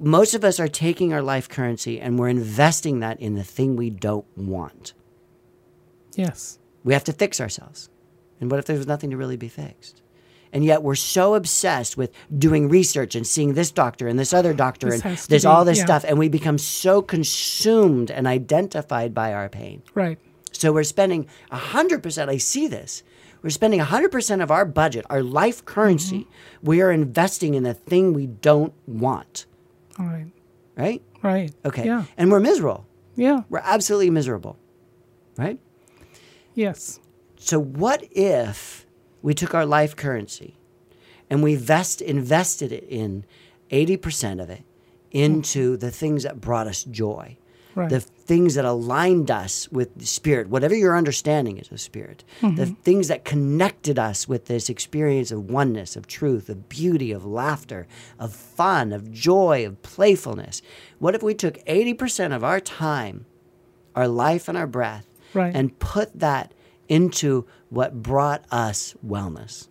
[0.00, 3.76] Most of us are taking our life currency and we're investing that in the thing
[3.76, 4.94] we don't want.
[6.14, 6.58] Yes.
[6.84, 7.90] We have to fix ourselves.
[8.40, 10.00] And what if there's nothing to really be fixed?
[10.54, 14.54] And yet we're so obsessed with doing research and seeing this doctor and this other
[14.54, 15.84] doctor This and there's be- all this yeah.
[15.84, 19.82] stuff and we become so consumed and identified by our pain.
[19.94, 20.18] Right.
[20.52, 23.02] So we're spending 100%, I see this.
[23.46, 26.66] We're spending 100% of our budget, our life currency, Mm-hmm.
[26.66, 29.46] we are investing in the thing we don't want,
[30.00, 30.26] All right.
[30.74, 31.00] right?
[31.22, 31.52] Right.
[31.64, 31.84] Okay.
[31.86, 32.06] Yeah.
[32.16, 32.88] And we're miserable.
[33.14, 33.42] Yeah.
[33.48, 34.58] We're absolutely miserable,
[35.38, 35.60] right?
[36.54, 36.98] Yes.
[37.38, 38.84] So what if
[39.22, 40.56] we took our life currency
[41.30, 43.24] and we vest invested it in
[43.70, 44.64] 80% of it
[45.12, 47.36] into the things that brought us joy.
[47.76, 47.90] Right.
[47.90, 52.46] The things that aligned us with the spirit, whatever your understanding is of spirit, the
[52.46, 52.72] mm-hmm.
[52.72, 57.86] things that connected us with this experience of oneness, of truth, of beauty, of laughter,
[58.18, 60.62] of fun, of joy, of playfulness.
[60.98, 63.26] What if we took 80% of our time,
[63.94, 65.54] our life, and our breath, Right.
[65.54, 66.54] and put that
[66.88, 69.68] into what brought us wellness.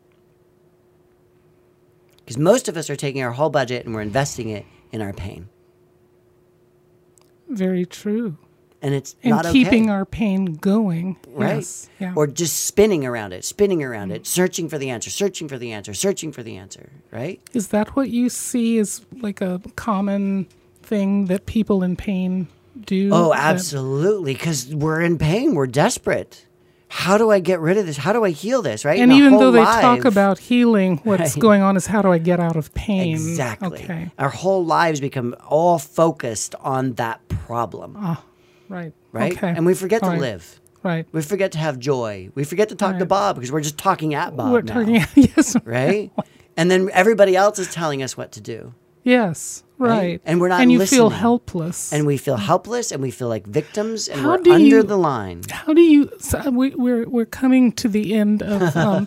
[2.18, 5.14] Because most of us are taking our whole budget and we're investing it in our
[5.14, 5.50] pain.
[7.50, 8.38] Very true.
[8.82, 9.92] And it's And keeping okay.
[9.92, 11.18] our pain going.
[11.28, 11.56] right?
[11.56, 11.90] Yes.
[12.00, 12.14] Yeah.
[12.16, 15.72] Or just spinning around it, spinning around it, searching for the answer, searching for the
[15.72, 17.42] answer, searching for the answer, right?
[17.54, 20.48] Is that what you see as like a common
[20.84, 22.48] thing that people in pain
[22.86, 23.10] do?
[23.12, 24.34] Oh, absolutely.
[24.34, 26.46] Because we're in pain, we're desperate.
[26.88, 27.98] How do I get rid of this?
[27.98, 28.86] How do I heal this?
[28.86, 29.00] Right?
[29.00, 31.40] And In a even though they life- talk about healing, what's Right.
[31.42, 33.12] going on is how do I get out of pain?
[33.14, 33.84] Exactly.
[33.84, 34.12] Okay.
[34.20, 38.24] Our whole lives become all focused on that problem, ah,
[38.70, 38.94] Right.
[39.12, 39.34] right?
[39.36, 39.50] Okay.
[39.50, 40.22] And we forget to All right.
[40.22, 40.60] live.
[40.84, 41.08] Right.
[41.12, 42.30] We forget to have joy.
[42.36, 45.04] We forget to talk to Bob because we're just talking at Bob We're now, talking.
[45.16, 45.56] Yes.
[45.66, 46.12] right?
[46.58, 48.74] and then everybody else is telling us what to do,
[49.06, 49.64] Yes.
[49.78, 50.20] Right.
[50.26, 51.94] And we're not And you feel helpless.
[51.94, 54.84] and we feel helpless and we feel like victims and How we're do under you-
[54.84, 55.42] the line.
[55.52, 56.10] How do you?
[56.20, 59.06] So we, we're we're coming to the end of um,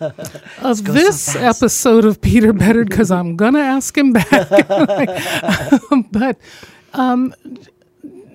[0.62, 4.28] of go so this episode of Peter Bedard because I'm gonna ask him back.
[6.12, 6.36] but
[6.94, 7.34] um,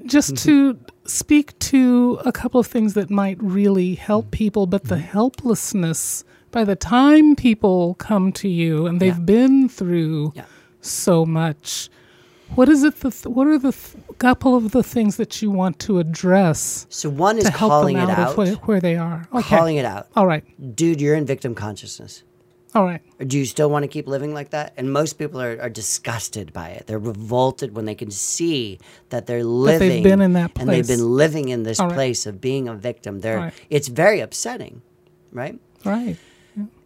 [0.05, 4.97] just to speak to a couple of things that might really help people, but the
[4.97, 9.23] helplessness by the time people come to you and they've Yeah.
[9.37, 10.45] been through Yeah.
[10.85, 11.89] So much.
[12.55, 12.97] What is it?
[12.99, 16.85] The th- what are the th- couple of the things that you want to address
[16.89, 18.37] So one is calling them it out, out.
[18.37, 19.27] where, where they are?
[19.33, 19.41] Okay.
[19.57, 20.07] Calling it out.
[20.15, 20.43] All right.
[20.75, 22.23] Dude, you're in victim consciousness.
[22.75, 23.01] All right.
[23.19, 24.73] Or do you still want to keep living like that?
[24.77, 26.85] And most people are, are disgusted by it.
[26.87, 28.79] They're revolted when they can see
[29.09, 30.61] that they're living That they've been in that place.
[30.61, 31.91] and they've been living in this right.
[31.91, 33.21] place of being a victim.
[33.21, 33.53] They're Right.
[33.69, 34.81] it's very upsetting,
[35.31, 35.59] right?
[35.85, 36.17] Right.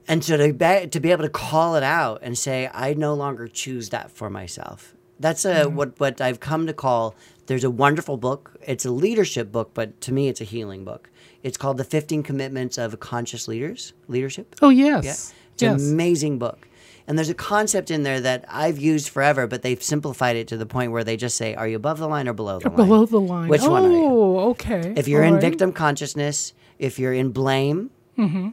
[0.07, 3.13] And so to be, to be able to call it out and say, I no
[3.13, 4.93] longer choose that for myself.
[5.19, 5.75] That's a Mm-hmm.
[5.75, 7.15] what what I've come to call.
[7.47, 8.55] There's a wonderful book.
[8.65, 11.09] It's a leadership book, but to me, it's a healing book.
[11.43, 14.55] It's called The 15 Commitments of Conscious Leaders Leadership.
[14.61, 15.03] Oh yes.
[15.03, 15.09] Yeah.
[15.09, 15.33] yes.
[15.53, 16.67] It's an amazing book.
[17.07, 20.57] And there's a concept in there that I've used forever, but they've simplified it to
[20.57, 22.75] the point where they just say, Are you above the line or below the line?
[22.75, 23.47] Below the line.
[23.49, 24.03] Which oh, one are you?
[24.03, 24.93] Oh, okay.
[24.95, 25.41] If you're All in right.
[25.41, 27.89] victim consciousness, if you're in blame,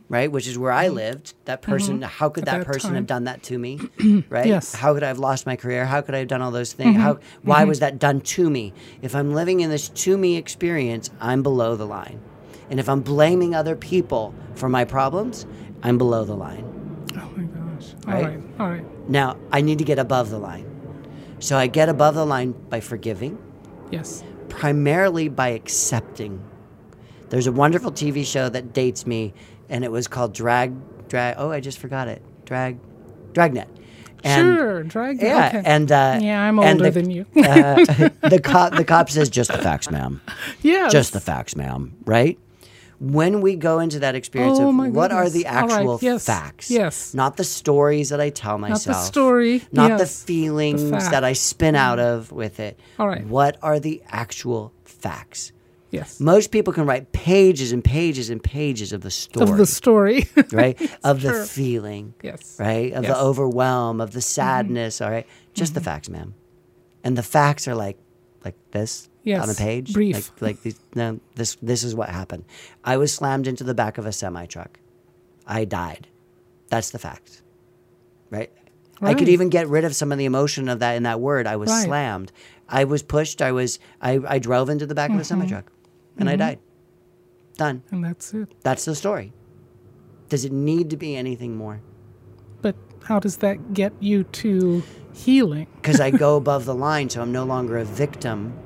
[0.09, 2.55] right, which is where I lived, that person, how could Mm-hmm.
[2.55, 2.97] At that, person time.
[2.97, 3.79] have done that to me,
[4.29, 4.47] right?
[4.47, 4.73] Yes.
[4.73, 4.81] Mm-hmm.
[4.83, 5.87] How could I have lost my career?
[5.87, 6.97] How could I have done all those things?
[6.97, 7.19] How?
[7.43, 8.73] Why was that done to me?
[9.03, 12.21] If I'm living in this to me experience, I'm below the line,
[12.71, 15.47] and if I'm blaming other people for my problems,
[15.83, 16.65] I'm below the line.
[17.17, 17.95] Oh my gosh.
[18.07, 18.25] All Right?
[18.25, 18.41] right.
[18.61, 19.09] All right.
[19.09, 20.67] Now I need to get above the line,
[21.39, 23.39] so I get above the line by forgiving.
[23.91, 24.25] Yes.
[24.49, 26.43] primarily by accepting.
[27.31, 29.35] There's a wonderful TV show that dates me,
[29.69, 30.73] and it was called Drag
[31.09, 31.35] Drag.
[31.39, 32.23] Oh, I just forgot it.
[32.45, 32.79] Drag
[33.33, 33.69] Dragnet.
[34.23, 35.21] And- sure, drag.
[35.21, 35.63] Yeah, okay.
[35.67, 37.27] and uh, yeah, I'm older the- than you.
[37.37, 37.75] uh,
[38.27, 40.21] the cop the cop says just the facts, ma'am.
[40.63, 41.95] yeah, Just the facts, ma'am.
[42.07, 42.39] Right?
[43.01, 46.25] When we go into that experience Oh, of what are the All right, actual yes,
[46.25, 47.13] facts, yes.
[47.13, 51.11] not the stories that I tell myself, not the story, not the feelings fact.
[51.11, 52.79] that I spin out of with it.
[52.99, 53.27] All right.
[53.27, 55.53] What are the actual facts?
[55.95, 59.67] Yes, Most people can write pages and pages and pages of the story, of the
[59.67, 60.29] story.
[60.53, 60.77] right?
[61.05, 62.93] Of the feeling, yes, right?
[62.93, 63.13] Of Yes.
[63.13, 63.13] Mm-hmm.
[63.13, 65.27] the overwhelm, of the sadness, all right?
[65.55, 66.35] Just the facts, ma'am.
[67.05, 67.99] And the facts are like
[68.45, 69.93] like this on a page.
[69.93, 70.15] brief.
[70.17, 72.45] Like like these, no, this this is what happened.
[72.85, 74.79] I was slammed into the back of a semi truck.
[75.47, 76.09] I died.
[76.69, 77.43] That's the fact.
[78.31, 78.51] Right?
[79.03, 81.47] I could even get rid of some of the emotion of that in that word.
[81.47, 81.85] I was Right.
[81.85, 82.33] slammed.
[82.69, 83.43] I was pushed.
[83.43, 85.25] I was I, I drove into the back of a Mm-hmm.
[85.41, 85.71] semi truck
[86.19, 86.41] and I mm-hmm.
[86.41, 86.59] died.
[87.57, 87.83] Done.
[87.91, 88.53] and that's it.
[88.63, 89.33] That's the story.
[90.29, 91.81] Does it need to be anything more?
[92.63, 95.69] But how does that get you to healing?
[95.77, 98.59] because I go above the line, so I'm no longer a victim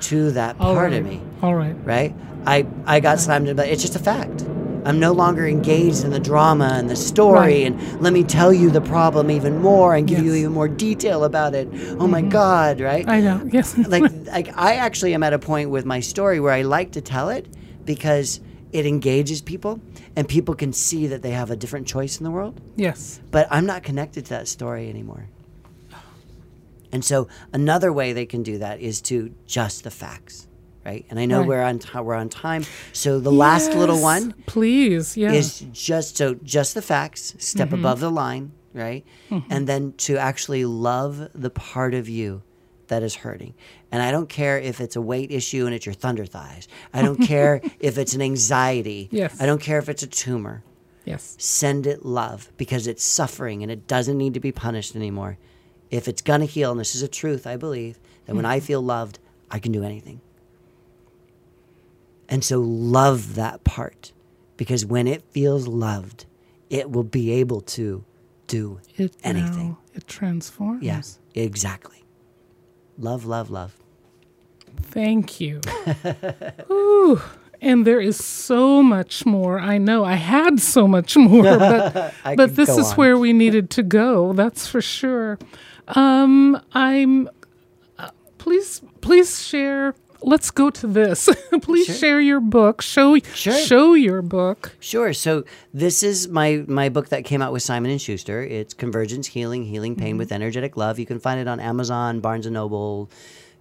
[0.00, 0.92] to that part right.
[0.92, 1.74] of me, All right.
[1.86, 2.14] right?
[2.46, 4.44] I I got slammed in, but it's just a fact.
[4.84, 7.66] I'm no longer engaged in the drama and the story, Right.
[7.72, 10.32] and let me tell you the problem even more and give you Yes.
[10.32, 10.40] Mm-hmm.
[10.40, 11.68] even more detail about it.
[11.98, 13.08] Oh my God, right?
[13.08, 13.40] I know.
[13.50, 13.76] Yes.
[13.88, 17.00] like like I actually am at a point with my story where I like to
[17.00, 17.46] tell it
[17.84, 18.40] because
[18.72, 19.80] it engages people
[20.16, 23.20] and people can see that they have a different choice in the world yes.
[23.30, 25.28] but I'm not connected to that story anymore.
[26.92, 30.46] And so another way they can do that is to just the facts,
[30.84, 31.04] right?
[31.10, 31.48] And I know Right.
[31.48, 35.16] we're on ti we're on time, so the last little one Please.
[35.16, 35.32] Yeah.
[35.32, 37.78] is just so just the facts, step Mm-hmm.
[37.80, 39.04] above the line, right?
[39.50, 42.42] And then to actually love the part of you
[42.88, 43.54] that is hurting.
[43.90, 46.68] And I don't care if it's a weight issue and it's your thunder thighs.
[46.92, 49.08] I don't care if it's an anxiety.
[49.10, 49.40] Yes.
[49.40, 50.62] I don't care if it's a tumor
[51.06, 51.34] yes.
[51.38, 55.38] send it love because it's suffering and it doesn't need to be punished anymore.
[55.90, 58.58] If it's going to heal, and this is a truth, I believe, that when I
[58.60, 59.18] feel loved,
[59.50, 60.20] I can do anything.
[62.28, 64.12] And so love that part
[64.56, 66.26] because when it feels loved,
[66.70, 68.04] it will be able to
[68.46, 69.68] do It anything.
[69.70, 70.82] now, it transforms.
[70.82, 72.04] Yes, exactly.
[72.98, 73.76] Love, love, love.
[74.80, 75.60] Thank you.
[76.70, 77.20] Ooh,
[77.60, 79.58] and there is so much more.
[79.60, 82.96] I know I had so much more, but but this is on.
[82.96, 84.32] where we needed to go.
[84.32, 85.38] That's for sure.
[85.88, 87.28] Um, I'm.
[87.98, 89.94] Uh, please, please share.
[90.26, 91.28] Let's go to this.
[91.62, 91.94] please Sure.
[91.94, 92.80] share your book.
[92.80, 93.52] Show Sure.
[93.52, 94.72] show your book.
[94.80, 95.12] Sure.
[95.12, 98.42] So this is my my book that came out with Simon and Schuster.
[98.42, 100.18] It's Convergence Healing, Healing Pain mm-hmm.
[100.18, 100.98] with Energetic Love.
[100.98, 103.10] You can find it on Amazon, Barnes and Noble.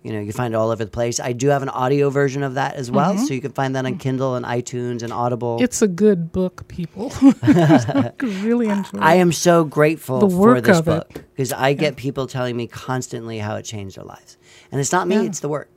[0.04, 1.20] You know, you find it all over the place.
[1.20, 3.26] I do have an audio version of that as well, mm-hmm.
[3.26, 4.00] so you can find that on mm-hmm.
[4.00, 5.60] Kindle and iTunes and Audible.
[5.62, 7.10] It's a good book, people.
[8.22, 9.00] really enjoy.
[9.00, 13.40] I am so grateful The for this book because I get people telling me constantly
[13.40, 14.38] how it changed their lives,
[14.72, 15.24] and it's not me; Yeah.
[15.24, 15.73] it's the work.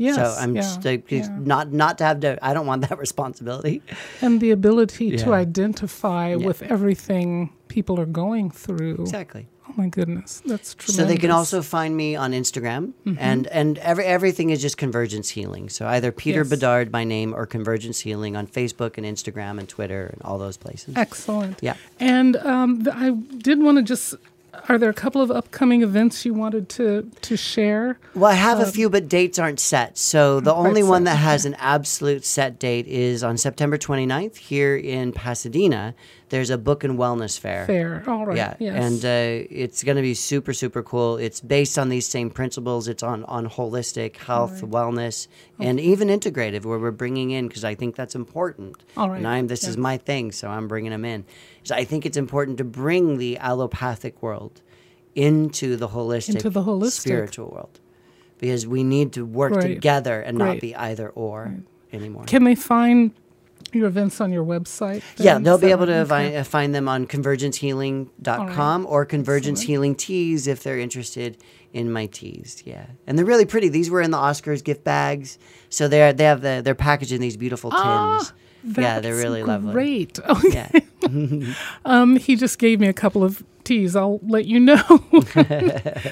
[0.00, 1.28] Yes, so I'm yeah, just like, yeah.
[1.54, 2.38] not not to have to.
[2.42, 3.82] I don't want that responsibility.
[4.22, 5.44] and the ability to Yeah.
[5.46, 8.96] identify with everything people are going through.
[9.00, 9.46] Exactly.
[9.68, 10.96] Oh my goodness, that's tremendous.
[10.96, 13.16] So they can also find me on Instagram, Mm-hmm.
[13.30, 15.68] and and every everything is just Convergence Healing.
[15.68, 16.48] So either Peter Yes.
[16.50, 20.56] Bedard, my name, or Convergence Healing on Facebook and Instagram and Twitter and all those
[20.56, 20.96] places.
[20.96, 21.58] excellent.
[21.62, 21.76] Yeah.
[22.00, 23.10] And um, I
[23.48, 24.14] did want to just.
[24.68, 27.98] Are there a couple of upcoming events you wanted to to share?
[28.14, 29.98] Well, I have a uh, few, but dates aren't set.
[29.98, 33.78] So mm, the only one set, that has an absolute set date is on September
[33.78, 35.94] 29th here in Pasadena.
[36.30, 37.66] There's a book and wellness fair.
[37.66, 38.02] Fair.
[38.06, 38.36] All right.
[38.36, 38.74] Yeah, Yes.
[38.84, 41.16] and uh, it's going to be super, super cool.
[41.16, 42.88] It's based on these same principles.
[42.88, 45.26] It's on on holistic health, wellness,
[45.58, 48.76] and even integrative, where we're bringing in because I think that's important.
[48.96, 51.24] All right, And I'm this is my thing, so I'm bringing them in.
[51.64, 54.62] So I think it's important to bring the allopathic world
[55.14, 57.00] into the holistic, Into the holistic.
[57.00, 57.80] spiritual world,
[58.38, 59.74] because we need to work Great.
[59.74, 61.56] together and not be either or
[61.92, 62.24] anymore.
[62.26, 63.10] Can they find
[63.74, 65.02] your events on your website?
[65.16, 66.46] Yeah, they'll be able to right?
[66.46, 71.36] find, them on convergencehealing.com or Convergence Healing Teas if they're interested
[71.72, 72.62] in my teas.
[72.66, 72.86] Yeah.
[73.06, 73.68] And they're really pretty.
[73.68, 75.38] These were in the Oscars gift bags.
[75.68, 77.82] So they're they have the they're packaged in these beautiful tins.
[77.82, 78.32] Ah,
[78.64, 79.72] yeah, they're That's really lovely.
[79.72, 80.18] Great.
[80.26, 80.68] Oh, Yeah.
[81.84, 83.96] Um, he just gave me a couple of teas.
[83.96, 84.82] I'll let you know.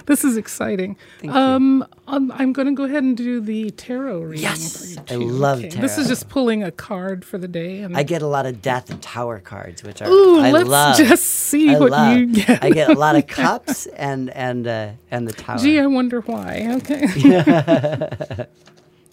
[0.06, 0.96] this is exciting.
[1.28, 4.42] Um, um, I'm going to go ahead and do the tarot reading.
[4.42, 5.82] Yes, I love This tarot.
[5.82, 7.84] This is just pulling a card for the day.
[7.94, 10.96] I get a lot of death and tower cards, which are Ooh, I let's love.
[10.96, 12.16] just see I what love.
[12.16, 12.64] you get.
[12.64, 15.58] I get a lot of cups and and uh, and the tower.
[15.58, 16.66] Gee, I wonder why.
[16.76, 18.46] Okay.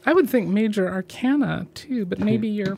[0.06, 2.78] I would think major arcana too, but maybe you're,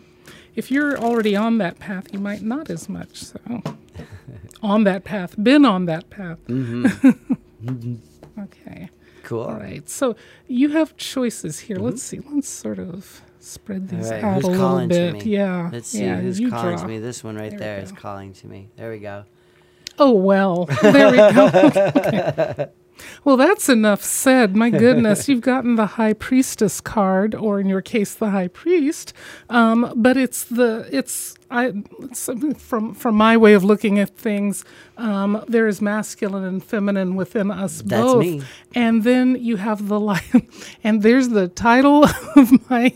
[0.57, 3.23] if you're already on that path, you might not as much.
[3.23, 3.39] So,
[4.61, 6.39] on that path, been on that path.
[6.47, 7.95] Mm-hmm.
[8.41, 8.89] okay.
[9.23, 9.43] Cool.
[9.43, 9.87] All right.
[9.87, 10.15] So
[10.47, 11.77] you have choices here.
[11.77, 12.19] Let's see.
[12.19, 15.19] Let's sort of spread these right, out who's a little bit.
[15.19, 15.31] to me?
[15.31, 15.69] Yeah.
[15.71, 16.83] Let's see yeah, who's you calling draw.
[16.83, 16.99] to me.
[16.99, 18.69] This one right There there is calling to me.
[18.77, 19.25] There we go.
[19.99, 20.65] Oh well.
[20.81, 21.51] There we go.
[21.53, 22.67] Okay.
[23.23, 24.55] Well, that's enough said.
[24.55, 29.13] My goodness, you've gotten the high priestess card, or in your case, the high priest.
[29.49, 34.65] Um, but it's the it's I it's, from from my way of looking at things.
[34.97, 38.41] Um, there is masculine and feminine within us That's both, me.
[38.73, 40.23] and then you have the light.
[40.83, 42.93] And there's the title of my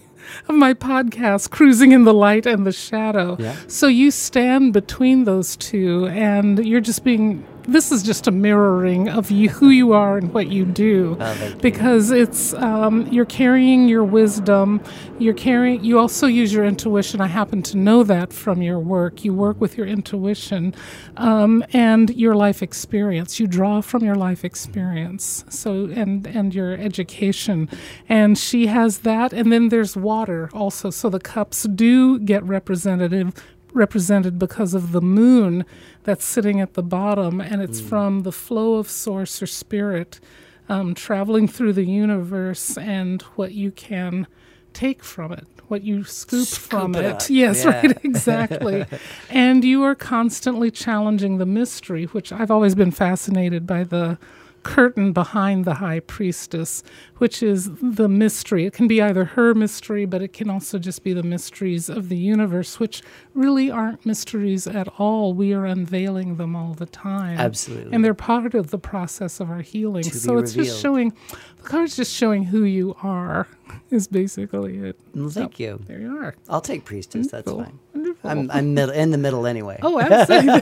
[0.47, 3.35] of my podcast, Cruising in the Light and the Shadow.
[3.39, 3.55] Yeah.
[3.67, 7.45] So you stand between those two, and you're just being.
[7.63, 11.55] This is just a mirroring of you, who you are and what you do, Oh,
[11.61, 14.81] because it's um, you're carrying your wisdom.
[15.19, 15.83] You're carrying.
[15.83, 17.21] You also use your intuition.
[17.21, 19.23] I happen to know that from your work.
[19.23, 20.73] You work with your intuition
[21.17, 23.39] um, and your life experience.
[23.39, 25.45] You draw from your life experience.
[25.49, 27.69] So and and your education,
[28.09, 29.33] and she has that.
[29.33, 30.89] And then there's water also.
[30.89, 33.33] So the cups do get representative
[33.73, 35.65] represented because of the moon
[36.03, 40.19] that's sitting at the bottom, and it's from the flow of source or spirit
[40.69, 44.25] um, traveling through the universe and what you can
[44.73, 47.29] take from it, what you scoop, from it it.
[47.29, 47.71] Yes, Yeah.
[47.81, 48.85] right, exactly.
[49.29, 54.17] and you are constantly challenging the mystery, which I've always been fascinated by the
[54.63, 56.83] curtain behind the high priestess,
[57.17, 58.65] which is the mystery.
[58.65, 62.09] It can be either her mystery, but it can also just be the mysteries of
[62.09, 63.01] the universe, which
[63.33, 65.33] really aren't mysteries at all.
[65.33, 67.39] We are unveiling them all the time.
[67.39, 67.93] Absolutely.
[67.93, 70.03] And they're part of the process of our healing.
[70.03, 70.67] To so it's revealed.
[70.67, 71.13] just showing,
[71.61, 73.47] the card's just showing who you are,
[73.89, 74.99] is basically it.
[75.13, 75.79] Well, thank you.
[75.85, 76.35] There you are.
[76.49, 77.31] I'll take priestess.
[77.31, 77.79] That's fine.
[77.93, 78.29] Wonderful.
[78.29, 79.79] I'm I'm middle, in the middle anyway.
[79.81, 80.59] Oh, absolutely.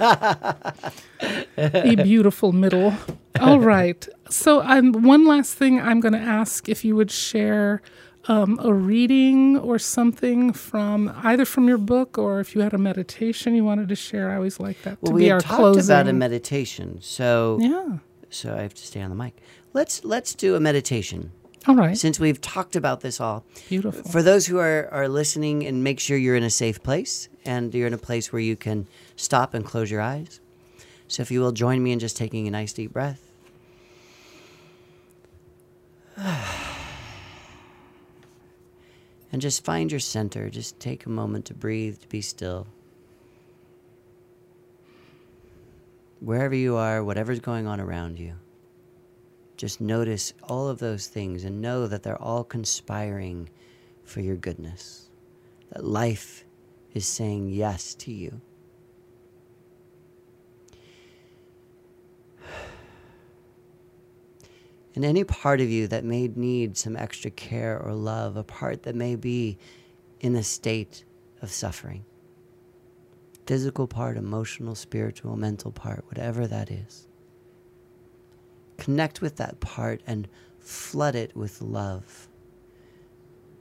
[1.58, 2.94] a beautiful middle.
[3.40, 4.08] All right.
[4.30, 7.82] So, um, one last thing I'm going to ask if you would share
[8.28, 12.78] um, a reading or something from either from your book or if you had a
[12.78, 14.32] meditation you wanted to share.
[14.32, 15.96] I always like that well, to we be had our talked closing.
[15.96, 17.98] about a meditation, so yeah.
[18.30, 19.36] so I have to stay on the mic.
[19.74, 21.32] Let's let's do a meditation
[21.68, 21.98] All right.
[21.98, 23.46] since we've talked about this all.
[23.68, 24.10] Beautiful.
[24.10, 27.74] For those who are, are listening, and make sure you're in a safe place and
[27.74, 30.40] you're in a place where you can stop and close your eyes.
[31.08, 33.22] So, if you will join me in just taking a nice deep breath.
[39.32, 40.50] And just find your center.
[40.50, 42.66] Just take a moment to breathe, to be still.
[46.20, 48.34] Wherever you are, whatever's going on around you,
[49.60, 53.50] just notice all of those things and know that they're all conspiring
[54.06, 55.10] for your goodness.
[55.74, 56.46] That life
[56.94, 58.40] is saying yes to you.
[64.96, 68.84] And any part of you that may need some extra care or love, a part
[68.84, 69.58] that may be
[70.20, 71.04] in a state
[71.42, 72.06] of suffering
[73.46, 77.09] physical part, emotional, spiritual, mental part, whatever that is.
[78.80, 80.28] Connect with that part and
[80.60, 82.28] flood it with love.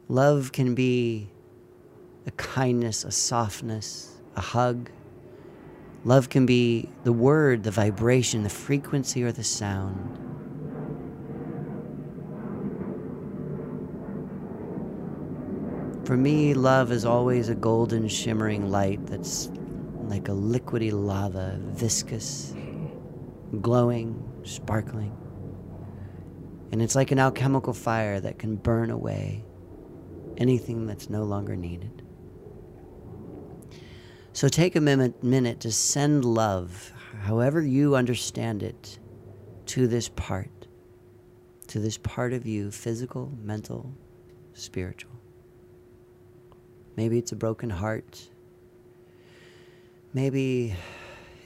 [0.09, 1.29] Love can be
[2.27, 4.91] a kindness, a softness, a hug.
[6.05, 10.17] Love can be the word, the vibration, the frequency, or the sound.
[16.07, 19.51] For me, love is always a golden, shimmering light that's
[20.05, 22.55] like a liquidy lava, viscous,
[23.61, 25.17] glowing, sparkling.
[26.73, 29.45] And it's like an alchemical fire that can burn away
[30.37, 32.03] anything that's no longer needed.
[34.33, 36.93] So take a minute, to send love,
[37.23, 38.99] however you understand it,
[39.67, 40.69] to this part,
[41.69, 43.93] to this part of you physical, mental,
[44.53, 45.13] spiritual.
[46.97, 48.29] Maybe it's a broken heart.
[50.13, 50.75] Maybe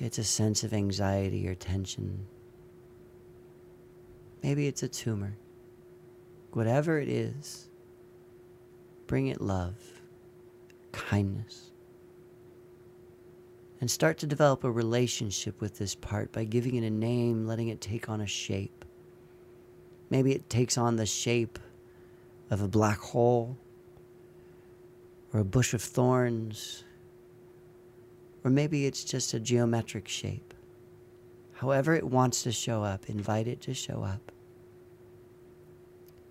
[0.01, 2.27] it's a sense of anxiety or tension.
[4.43, 5.37] Maybe it's a tumor.
[6.53, 7.69] Whatever it is,
[9.07, 9.77] bring it love,
[10.91, 11.71] kindness.
[13.81, 17.69] And start to develop a relationship with this part by giving it a name, letting
[17.69, 18.85] it take on a shape.
[20.11, 21.59] Maybe it takes on the shape
[22.51, 23.57] of a black hole
[25.33, 26.85] or a bush of thorns,
[28.45, 30.52] or maybe it's just a geometric shape.
[31.63, 34.33] However, it wants to show up, invite it to show up.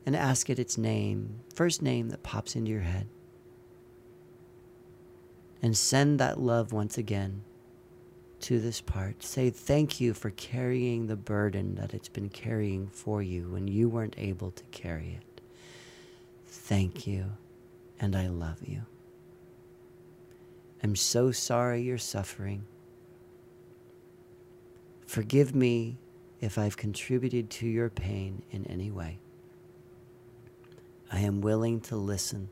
[0.06, 3.08] And ask it its name, first name that pops into your head.
[5.62, 7.44] And send that love once again
[8.42, 9.24] to this part.
[9.24, 13.88] Say thank you for carrying the burden that it's been carrying for you when you
[13.88, 15.42] weren't able to carry it.
[16.46, 17.32] Thank you,
[18.02, 18.82] and I love you.
[20.84, 22.66] I'm so sorry you're suffering.
[25.12, 25.98] Forgive me
[26.40, 29.20] if I've contributed to your pain in any way.
[31.12, 32.48] I am willing to listen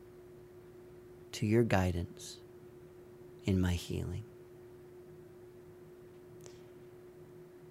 [1.32, 2.36] to your guidance
[3.46, 4.24] in my healing.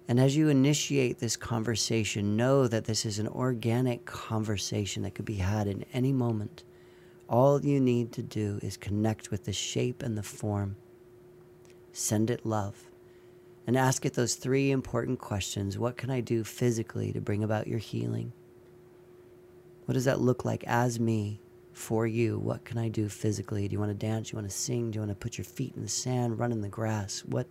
[0.08, 5.24] And as you initiate this conversation, know that this is an organic conversation that could
[5.24, 6.64] be had in any moment.
[7.28, 10.74] All you need to do is connect with the shape and the form.
[11.92, 12.89] Send it love.
[13.66, 17.66] And ask it those three important questions What can I do physically to bring about
[17.66, 18.32] your healing?
[19.84, 21.40] What does that look like as me
[21.72, 22.38] for you?
[22.38, 23.66] What can I do physically?
[23.68, 24.28] Do you want to dance?
[24.28, 24.90] Do you want to sing?
[24.90, 27.20] Do you want to put your feet in the sand, run in the grass?
[27.20, 27.46] What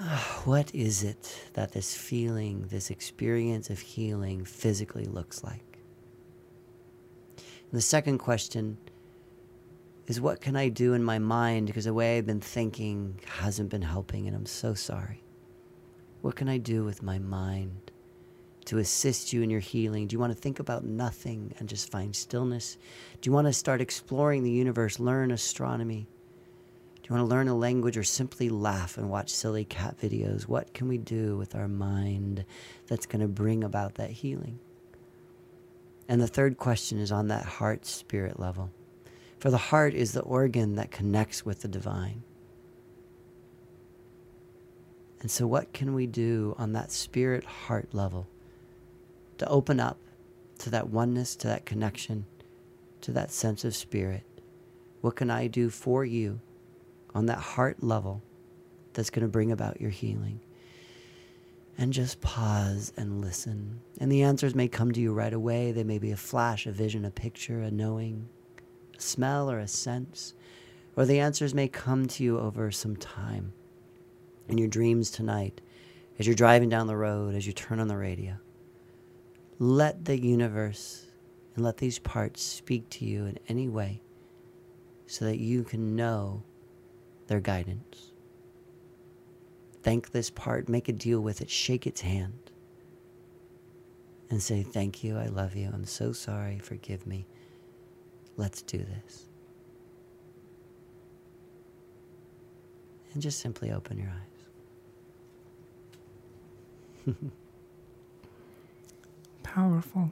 [0.44, 5.78] what is it that this feeling, this experience of healing physically looks like?
[7.36, 8.78] And the second question
[10.10, 13.70] is what can I do in my mind because the way I've been thinking hasn't
[13.70, 15.22] been helping and I'm so sorry.
[16.20, 17.92] What can I do with my mind
[18.64, 20.08] to assist you in your healing?
[20.08, 22.76] Do you want to think about nothing and just find stillness?
[23.20, 26.08] Do you want to start exploring the universe, learn astronomy?
[26.96, 30.48] Do you want to learn a language or simply laugh and watch silly cat videos?
[30.48, 32.44] What can we do with our mind
[32.88, 34.58] that's going to bring about that healing?
[36.08, 38.72] And the third question is on that heart spirit level.
[39.40, 42.22] For the heart is the organ that connects with the divine.
[45.20, 48.28] And so, what can we do on that spirit heart level
[49.38, 49.98] to open up
[50.58, 52.26] to that oneness, to that connection,
[53.00, 54.22] to that sense of spirit?
[55.00, 56.40] What can I do for you
[57.14, 58.22] on that heart level
[58.92, 60.40] that's going to bring about your healing.
[61.78, 63.80] And just pause and listen.
[63.98, 65.72] And the answers may come to you right away.
[65.72, 68.28] They may be a flash, a vision, a picture, a knowing,
[69.00, 70.34] smell, or a sense.
[70.96, 73.52] Or the answers may come to you over some time
[74.48, 75.60] in your dreams tonight,
[76.18, 78.34] as you're driving down the road, as you turn on the radio.
[79.58, 81.06] Let the universe
[81.54, 84.00] and let these parts speak to you in any way
[85.06, 86.42] so that you can know
[87.26, 88.12] their guidance.
[89.82, 92.50] Thank this part, make a deal with it, shake its hand,
[94.28, 97.26] and say, Thank you, I love you, I'm so sorry, forgive me.
[98.36, 99.26] Let's do this.
[103.12, 104.12] And just simply open your
[107.08, 107.14] eyes.
[109.42, 110.10] Powerful.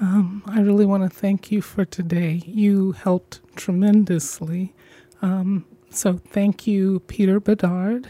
[0.00, 2.42] Um, I really want to thank you for today.
[2.46, 4.74] You helped tremendously
[5.22, 8.08] um, so thank you, Peter Bedard.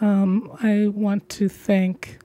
[0.00, 2.18] Um, I want to thank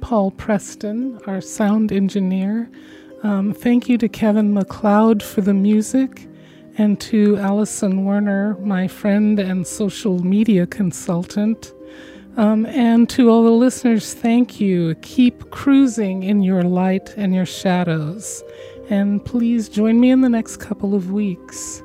[0.00, 2.70] Paul Preston, our sound engineer.
[3.24, 6.28] Um, thank you to Kevin MacLeod for the music,
[6.76, 11.72] and to Allison Werner, my friend and social media consultant.
[12.36, 14.94] Um, and to all the listeners, thank you.
[14.96, 18.42] Keep cruising in your light and your shadows.
[18.90, 21.82] And please join me in the next couple of weeks.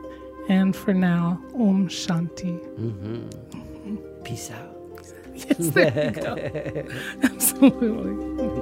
[0.50, 2.60] And for now, Om Shanti.
[2.76, 4.24] Mm-hmm.
[4.24, 4.66] Peace out.
[5.40, 6.36] Yes, there you go.
[7.24, 8.59] Absolutely.